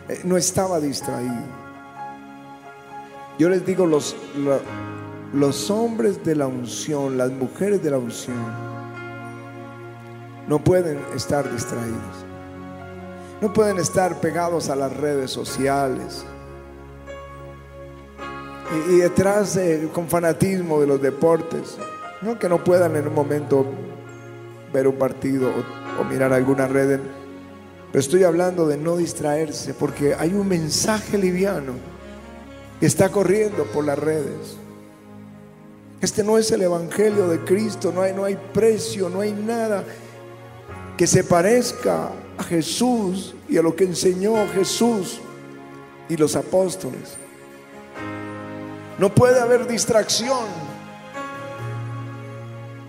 Eh, 0.08 0.22
no 0.24 0.38
estaba 0.38 0.80
distraído. 0.80 1.44
Yo 3.38 3.50
les 3.50 3.66
digo, 3.66 3.84
los, 3.84 4.16
los 5.34 5.70
hombres 5.70 6.24
de 6.24 6.34
la 6.34 6.46
unción, 6.46 7.18
las 7.18 7.30
mujeres 7.30 7.82
de 7.82 7.90
la 7.90 7.98
unción, 7.98 8.42
no 10.48 10.64
pueden 10.64 10.98
estar 11.14 11.52
distraídos. 11.52 12.27
No 13.40 13.52
pueden 13.52 13.78
estar 13.78 14.20
pegados 14.20 14.68
a 14.68 14.74
las 14.74 14.96
redes 14.96 15.30
sociales. 15.30 16.24
Y, 18.88 18.96
detrás 18.96 19.54
de, 19.54 19.88
con 19.92 20.08
fanatismo 20.08 20.80
de 20.80 20.86
los 20.88 21.00
deportes. 21.00 21.76
No 22.20 22.38
que 22.38 22.48
no 22.48 22.64
puedan 22.64 22.96
en 22.96 23.06
un 23.06 23.14
momento 23.14 23.64
ver 24.72 24.88
un 24.88 24.96
partido 24.96 25.52
o, 26.00 26.04
mirar 26.04 26.32
alguna 26.32 26.66
red. 26.66 27.00
Pero 27.92 28.00
estoy 28.00 28.24
hablando 28.24 28.66
de 28.66 28.76
no 28.76 28.96
distraerse 28.96 29.72
porque 29.72 30.14
hay 30.14 30.34
un 30.34 30.48
mensaje 30.48 31.16
liviano 31.16 31.74
que 32.80 32.86
está 32.86 33.08
corriendo 33.08 33.64
por 33.64 33.84
las 33.84 33.98
redes. 33.98 34.56
Este 36.00 36.22
no 36.22 36.38
es 36.38 36.50
el 36.52 36.62
Evangelio 36.62 37.28
de 37.28 37.40
Cristo, 37.40 37.92
no 37.92 38.02
hay, 38.02 38.14
no 38.14 38.24
hay 38.24 38.36
precio, 38.52 39.08
no 39.08 39.20
hay 39.20 39.32
nada 39.32 39.84
que 40.96 41.06
se 41.06 41.24
parezca 41.24 42.10
a 42.38 42.42
Jesús 42.44 43.34
y 43.48 43.58
a 43.58 43.62
lo 43.62 43.74
que 43.74 43.84
enseñó 43.84 44.48
Jesús 44.54 45.20
y 46.08 46.16
los 46.16 46.36
apóstoles. 46.36 47.16
No 48.98 49.14
puede 49.14 49.40
haber 49.40 49.66
distracción. 49.66 50.46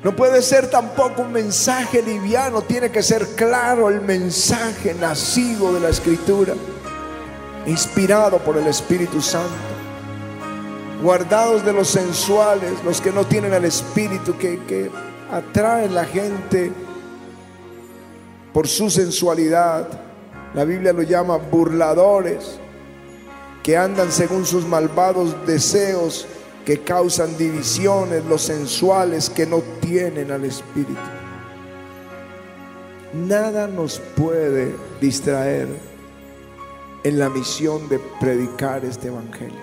No 0.03 0.15
puede 0.15 0.41
ser 0.41 0.69
tampoco 0.69 1.23
un 1.23 1.33
mensaje 1.33 2.01
liviano, 2.01 2.61
tiene 2.61 2.89
que 2.89 3.03
ser 3.03 3.27
claro 3.35 3.89
el 3.89 3.99
mensaje 3.99 4.93
nacido 4.93 5.73
de 5.73 5.81
la 5.81 5.89
escritura, 5.89 6.53
inspirado 7.65 8.37
por 8.37 8.55
el 8.55 8.67
Espíritu 8.67 9.21
Santo, 9.21 9.49
guardados 11.03 11.65
de 11.65 11.73
los 11.73 11.89
sensuales, 11.89 12.71
los 12.85 13.01
que 13.01 13.11
no 13.11 13.25
tienen 13.25 13.53
el 13.53 13.65
Espíritu, 13.65 14.37
que, 14.37 14.63
que 14.65 14.89
atraen 15.29 15.93
la 15.93 16.05
gente 16.05 16.71
por 18.53 18.67
su 18.67 18.89
sensualidad. 18.89 19.87
La 20.53 20.63
Biblia 20.63 20.93
lo 20.93 21.03
llama 21.03 21.37
burladores, 21.37 22.59
que 23.63 23.77
andan 23.77 24.11
según 24.11 24.45
sus 24.45 24.65
malvados 24.65 25.35
deseos, 25.45 26.27
que 26.65 26.79
causan 26.79 27.37
divisiones, 27.37 28.25
los 28.25 28.41
sensuales 28.41 29.29
que 29.29 29.45
no 29.45 29.61
tienen 29.79 30.31
al 30.31 30.45
Espíritu. 30.45 30.93
Nada 33.13 33.67
nos 33.67 33.99
puede 33.99 34.75
distraer 35.01 35.67
en 37.03 37.19
la 37.19 37.29
misión 37.29 37.87
de 37.89 37.99
predicar 38.19 38.85
este 38.85 39.07
Evangelio. 39.07 39.59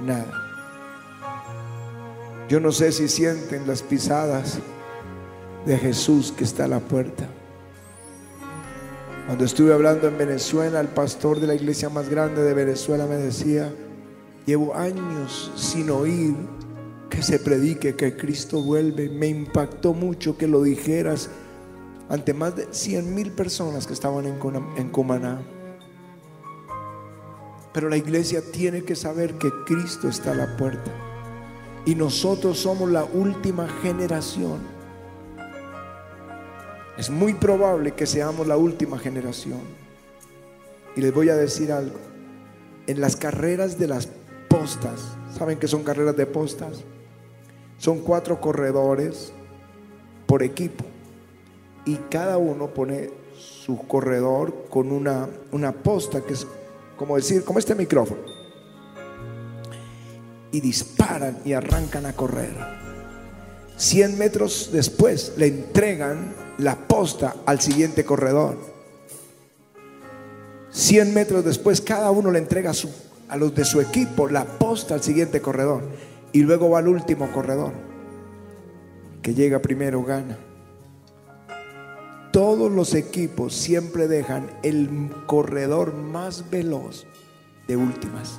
Nada. 0.00 0.30
Yo 2.48 2.60
no 2.60 2.72
sé 2.72 2.92
si 2.92 3.08
sienten 3.08 3.66
las 3.66 3.82
pisadas 3.82 4.58
de 5.64 5.78
Jesús 5.78 6.32
que 6.36 6.44
está 6.44 6.64
a 6.64 6.68
la 6.68 6.80
puerta. 6.80 7.26
Cuando 9.26 9.44
estuve 9.44 9.72
hablando 9.72 10.08
en 10.08 10.18
Venezuela, 10.18 10.80
el 10.80 10.88
pastor 10.88 11.38
de 11.38 11.46
la 11.46 11.54
iglesia 11.54 11.88
más 11.88 12.08
grande 12.08 12.42
de 12.42 12.54
Venezuela 12.54 13.06
me 13.06 13.14
decía, 13.14 13.72
llevo 14.46 14.74
años 14.74 15.52
sin 15.54 15.90
oír 15.90 16.34
que 17.08 17.22
se 17.22 17.38
predique 17.38 17.94
que 17.94 18.16
Cristo 18.16 18.60
vuelve. 18.60 19.08
Me 19.08 19.28
impactó 19.28 19.94
mucho 19.94 20.36
que 20.36 20.48
lo 20.48 20.62
dijeras 20.62 21.30
ante 22.08 22.34
más 22.34 22.56
de 22.56 22.66
100 22.72 23.14
mil 23.14 23.30
personas 23.30 23.86
que 23.86 23.92
estaban 23.92 24.26
en, 24.26 24.90
Cumaná. 24.90 25.40
Pero 27.72 27.88
la 27.88 27.96
iglesia 27.96 28.42
tiene 28.50 28.82
que 28.82 28.96
saber 28.96 29.38
que 29.38 29.50
Cristo 29.66 30.08
está 30.08 30.32
a 30.32 30.34
la 30.34 30.56
puerta. 30.56 30.90
Y 31.86 31.94
nosotros 31.94 32.58
somos 32.58 32.90
la 32.90 33.04
última 33.04 33.68
generación 33.82 34.71
es 36.96 37.10
muy 37.10 37.34
probable 37.34 37.92
que 37.92 38.06
seamos 38.06 38.46
la 38.46 38.56
última 38.56 38.98
generación. 38.98 39.60
Y 40.94 41.00
les 41.00 41.12
voy 41.12 41.30
a 41.30 41.36
decir 41.36 41.72
algo. 41.72 41.98
En 42.86 43.00
las 43.00 43.16
carreras 43.16 43.78
de 43.78 43.88
las 43.88 44.08
postas, 44.48 45.16
¿saben 45.36 45.58
qué 45.58 45.68
son 45.68 45.84
carreras 45.84 46.16
de 46.16 46.26
postas? 46.26 46.82
Son 47.78 48.00
cuatro 48.00 48.40
corredores 48.40 49.32
por 50.26 50.42
equipo. 50.42 50.84
Y 51.84 51.96
cada 52.10 52.38
uno 52.38 52.68
pone 52.68 53.10
su 53.36 53.78
corredor 53.86 54.66
con 54.68 54.92
una, 54.92 55.28
una 55.50 55.72
posta 55.72 56.20
que 56.20 56.34
es 56.34 56.46
como 56.96 57.16
decir, 57.16 57.44
como 57.44 57.58
este 57.58 57.74
micrófono. 57.74 58.20
Y 60.52 60.60
disparan 60.60 61.38
y 61.44 61.54
arrancan 61.54 62.06
a 62.06 62.12
correr. 62.12 62.91
100 63.76 64.18
metros 64.18 64.70
después 64.72 65.32
le 65.36 65.46
entregan 65.46 66.34
la 66.58 66.76
posta 66.76 67.36
al 67.46 67.60
siguiente 67.60 68.04
corredor. 68.04 68.56
100 70.70 71.12
metros 71.12 71.44
después, 71.44 71.80
cada 71.80 72.10
uno 72.10 72.30
le 72.30 72.38
entrega 72.38 72.70
a, 72.70 72.74
a 73.28 73.36
los 73.36 73.54
de 73.54 73.64
su 73.64 73.80
equipo 73.80 74.28
la 74.28 74.44
posta 74.44 74.94
al 74.94 75.02
siguiente 75.02 75.40
corredor. 75.40 75.82
Y 76.32 76.42
luego 76.42 76.70
va 76.70 76.78
al 76.78 76.88
último 76.88 77.30
corredor. 77.32 77.72
Que 79.20 79.34
llega 79.34 79.60
primero, 79.60 80.02
gana. 80.02 80.38
Todos 82.32 82.72
los 82.72 82.94
equipos 82.94 83.54
siempre 83.54 84.08
dejan 84.08 84.50
el 84.62 85.10
corredor 85.26 85.92
más 85.92 86.48
veloz 86.50 87.06
de 87.68 87.76
últimas. 87.76 88.38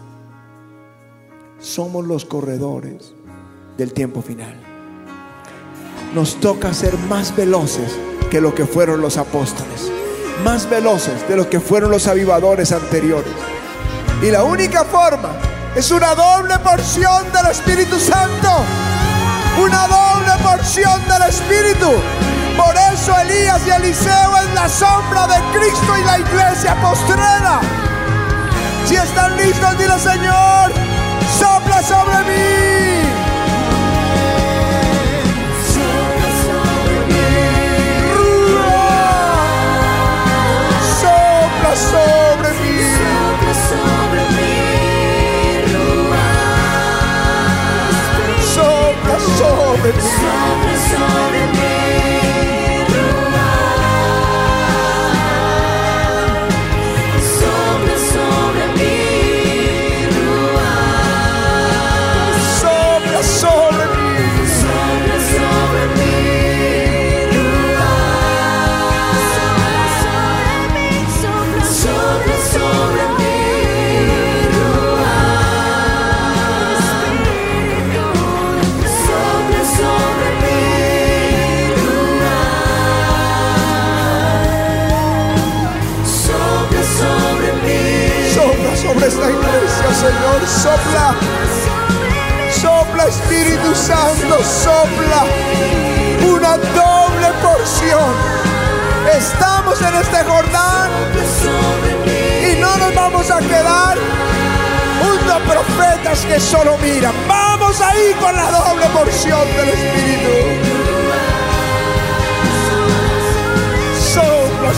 Somos 1.60 2.06
los 2.06 2.26
corredores 2.26 3.14
del 3.78 3.94
tiempo 3.94 4.24
final 4.24 4.73
nos 6.14 6.40
toca 6.40 6.74
ser 6.74 6.98
más 7.10 7.36
veloces 7.36 7.92
que 8.30 8.40
lo 8.40 8.54
que 8.54 8.66
fueron 8.66 9.02
los 9.02 9.18
apóstoles, 9.18 9.92
más 10.44 10.70
veloces 10.70 11.28
de 11.28 11.36
lo 11.36 11.50
que 11.50 11.60
fueron 11.60 11.92
los 11.92 12.08
avivadores 12.08 12.72
anteriores. 12.72 13.34
Y 14.22 14.30
la 14.30 14.44
única 14.44 14.84
forma 14.86 15.32
es 15.76 15.90
una 15.92 16.14
doble 16.14 16.58
porción 16.60 17.32
del 17.32 17.52
Espíritu 17.52 18.00
Santo, 18.00 18.50
una 19.62 19.88
doble 19.88 20.32
porción 20.44 21.02
del 21.08 21.30
Espíritu. 21.30 21.92
Por 22.56 22.76
eso 22.94 23.20
Elías 23.20 23.62
y 23.66 23.72
Eliseo 23.72 24.38
es 24.38 24.54
la 24.54 24.70
sombra 24.70 25.28
de 25.28 25.58
Cristo 25.58 25.98
y 26.00 26.06
la 26.06 26.20
iglesia 26.20 26.76
postrera. 26.82 27.60
Si 28.86 28.96
están 28.96 29.36
listos, 29.38 29.78
dile 29.80 29.98
Señor, 29.98 30.72
sopla 31.40 31.82
sobre 31.82 32.18
mí. 32.30 33.03
Sobre 49.92 50.63
porción 109.54 109.58
del 109.58 109.70
Espíritu. 109.70 110.34
Sopla 114.00 114.74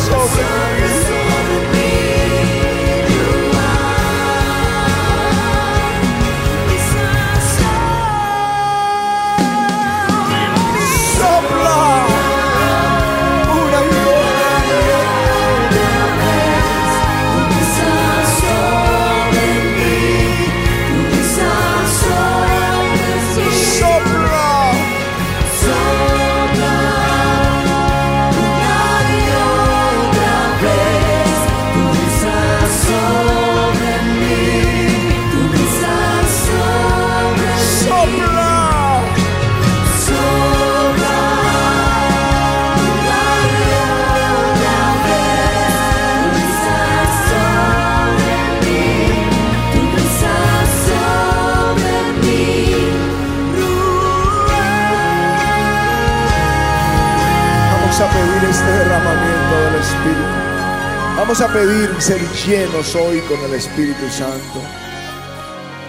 Vamos 61.17 61.39
a 61.39 61.47
pedir 61.47 61.89
ser 61.99 62.19
llenos 62.45 62.93
hoy 62.93 63.19
con 63.21 63.39
el 63.39 63.54
Espíritu 63.54 64.06
Santo. 64.10 64.60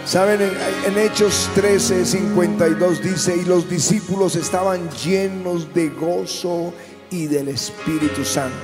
Saben, 0.04 0.40
en, 0.40 0.98
Hechos 0.98 1.50
13, 1.56 2.06
52 2.06 3.02
dice, 3.02 3.36
y 3.36 3.44
los 3.44 3.68
discípulos 3.68 4.36
estaban 4.36 4.88
llenos 4.90 5.74
de 5.74 5.88
gozo 5.88 6.72
y 7.10 7.26
del 7.26 7.48
Espíritu 7.48 8.24
Santo. 8.24 8.56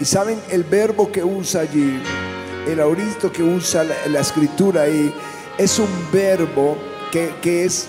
Y 0.00 0.04
saben, 0.04 0.40
el 0.50 0.64
verbo 0.64 1.12
que 1.12 1.22
usa 1.22 1.60
allí, 1.60 2.02
el 2.66 2.80
auristo 2.80 3.30
que 3.30 3.44
usa 3.44 3.84
la, 3.84 3.94
la 4.08 4.20
escritura 4.20 4.82
ahí, 4.82 5.14
es 5.56 5.78
un 5.78 5.88
verbo 6.12 6.76
que, 7.12 7.32
que 7.40 7.64
es 7.64 7.86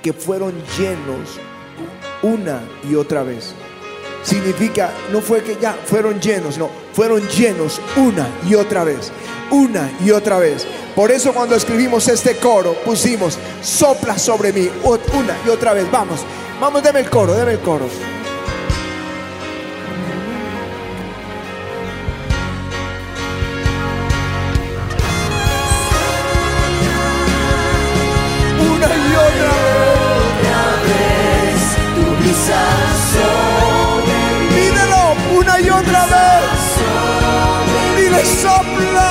que 0.00 0.12
fueron 0.12 0.54
llenos 0.78 1.40
una 2.22 2.60
y 2.88 2.94
otra 2.94 3.24
vez. 3.24 3.52
Significa, 4.22 4.92
no 5.10 5.20
fue 5.20 5.42
que 5.42 5.56
ya 5.60 5.72
fueron 5.72 6.20
llenos, 6.20 6.56
no, 6.56 6.79
fueron 6.92 7.26
llenos 7.28 7.80
una 7.96 8.28
y 8.48 8.54
otra 8.54 8.84
vez, 8.84 9.10
una 9.50 9.90
y 10.04 10.10
otra 10.10 10.38
vez. 10.38 10.66
Por 10.94 11.10
eso 11.10 11.32
cuando 11.32 11.54
escribimos 11.54 12.08
este 12.08 12.36
coro 12.36 12.74
pusimos, 12.84 13.38
sopla 13.62 14.18
sobre 14.18 14.52
mí, 14.52 14.68
una 14.84 15.36
y 15.46 15.48
otra 15.48 15.72
vez. 15.72 15.90
Vamos, 15.90 16.20
vamos, 16.60 16.82
deme 16.82 17.00
el 17.00 17.10
coro, 17.10 17.34
deme 17.34 17.52
el 17.52 17.60
coro. 17.60 17.86
Dile 38.30 39.09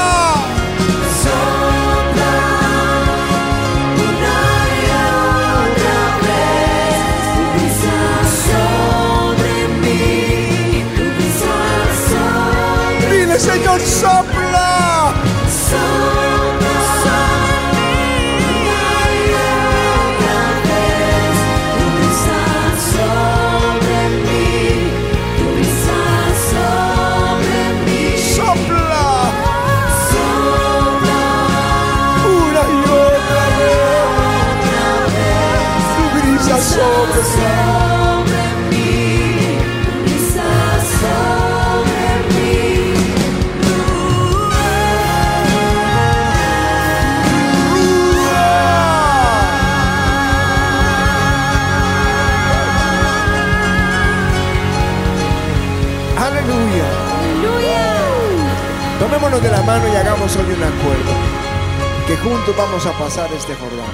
este 63.28 63.54
Jordán. 63.56 63.92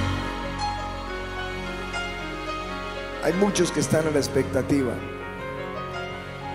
Hay 3.23 3.33
muchos 3.33 3.71
que 3.71 3.79
están 3.79 4.07
a 4.07 4.11
la 4.11 4.19
expectativa. 4.19 4.93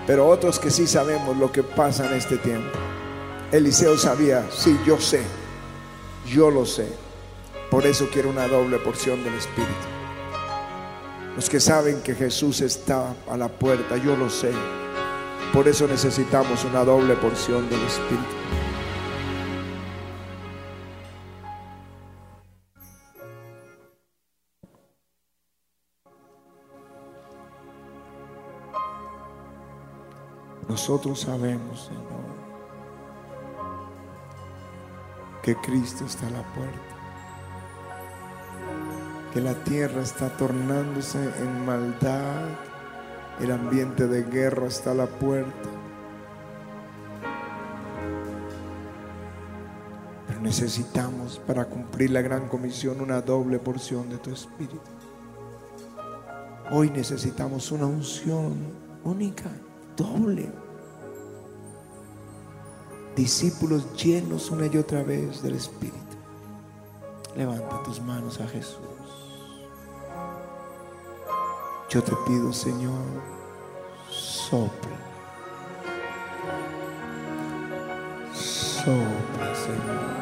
Pero 0.07 0.27
otros 0.27 0.57
que 0.57 0.71
sí 0.71 0.87
sabemos 0.87 1.35
lo 1.35 1.51
que 1.51 1.63
pasa 1.63 2.07
en 2.07 2.13
este 2.13 2.37
tiempo. 2.37 2.79
Eliseo 3.51 3.97
sabía, 3.97 4.47
sí, 4.51 4.79
yo 4.85 4.99
sé. 4.99 5.21
Yo 6.25 6.49
lo 6.49 6.65
sé. 6.65 6.87
Por 7.69 7.85
eso 7.85 8.07
quiero 8.11 8.29
una 8.29 8.47
doble 8.47 8.77
porción 8.79 9.21
del 9.23 9.33
Espíritu. 9.33 9.71
Los 11.35 11.49
que 11.49 11.59
saben 11.59 12.01
que 12.01 12.15
Jesús 12.15 12.61
está 12.61 13.13
a 13.29 13.35
la 13.35 13.49
puerta, 13.49 13.97
yo 13.97 14.15
lo 14.15 14.29
sé. 14.29 14.51
Por 15.53 15.67
eso 15.67 15.87
necesitamos 15.87 16.63
una 16.63 16.85
doble 16.85 17.15
porción 17.15 17.69
del 17.69 17.81
Espíritu. 17.81 18.40
Nosotros 30.81 31.19
sabemos, 31.19 31.85
Señor, 31.85 32.01
que 35.43 35.55
Cristo 35.57 36.05
está 36.05 36.25
a 36.25 36.31
la 36.31 36.41
puerta. 36.53 36.95
que 39.31 39.41
la 39.41 39.53
tierra 39.63 40.01
está 40.01 40.35
tornándose 40.35 41.19
en 41.19 41.65
maldad, 41.67 42.47
el 43.39 43.51
ambiente 43.51 44.07
de 44.07 44.23
guerra 44.23 44.65
está 44.65 44.91
a 44.91 44.95
la 44.95 45.05
puerta. 45.05 45.69
Pero 50.27 50.41
necesitamos 50.41 51.39
para 51.45 51.65
cumplir 51.65 52.09
la 52.09 52.23
gran 52.23 52.47
comisión 52.47 53.01
una 53.01 53.21
doble 53.21 53.59
porción 53.59 54.09
de 54.09 54.17
tu 54.17 54.31
espíritu. 54.31 54.81
Hoy 56.71 56.89
necesitamos 56.89 57.71
una 57.71 57.85
unción 57.85 58.55
única, 59.03 59.51
doble. 59.95 60.70
Discípulos 63.15 63.93
llenos 63.93 64.51
una 64.51 64.67
y 64.67 64.77
otra 64.77 65.03
vez 65.03 65.41
del 65.41 65.55
Espíritu. 65.55 65.97
Levanta 67.35 67.83
tus 67.83 68.01
manos 68.01 68.39
a 68.39 68.47
Jesús. 68.47 68.77
Yo 71.89 72.01
te 72.01 72.13
pido, 72.25 72.53
Señor, 72.53 73.03
sopla. 74.09 74.97
Sopla, 78.33 79.55
Señor. 79.55 80.20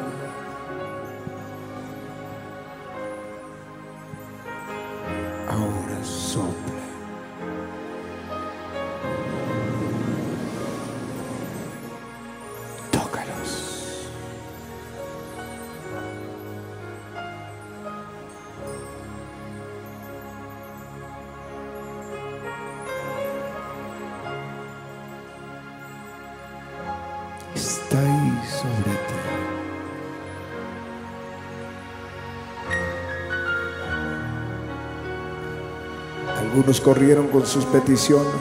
Algunos 36.70 36.86
corrieron 36.86 37.26
con 37.26 37.44
sus 37.44 37.64
peticiones, 37.64 38.32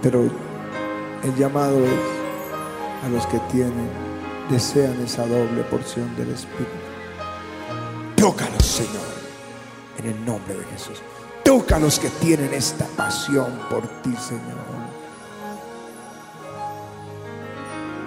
pero 0.00 0.22
el 1.22 1.34
llamado 1.36 1.78
es 1.84 3.04
a 3.04 3.08
los 3.10 3.26
que 3.26 3.38
tienen, 3.52 3.90
desean 4.48 4.98
esa 5.02 5.26
doble 5.26 5.62
porción 5.64 6.16
del 6.16 6.30
Espíritu. 6.30 6.70
Tócalos, 8.16 8.64
Señor, 8.64 9.04
en 9.98 10.06
el 10.06 10.24
nombre 10.24 10.54
de 10.54 10.64
Jesús. 10.64 11.02
Toca 11.44 11.76
a 11.76 11.80
los 11.80 11.98
que 11.98 12.08
tienen 12.08 12.54
esta 12.54 12.86
pasión 12.96 13.60
por 13.68 13.86
ti, 14.00 14.16
Señor. 14.16 14.56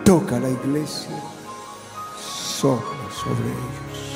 Toca 0.04 0.40
la 0.40 0.50
iglesia, 0.50 1.16
sopla 2.20 3.12
sobre 3.24 3.50
ellos. 3.50 4.07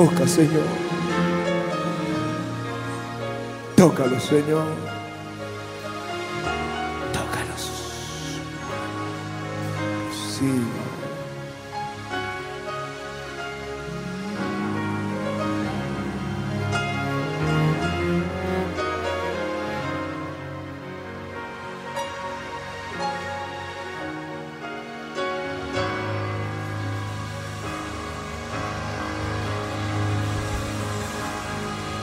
Toca, 0.00 0.26
Señor. 0.26 0.64
Tócalo, 3.76 4.18
Señor. 4.18 4.99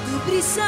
Tu 0.07 0.15
brisa 0.25 0.63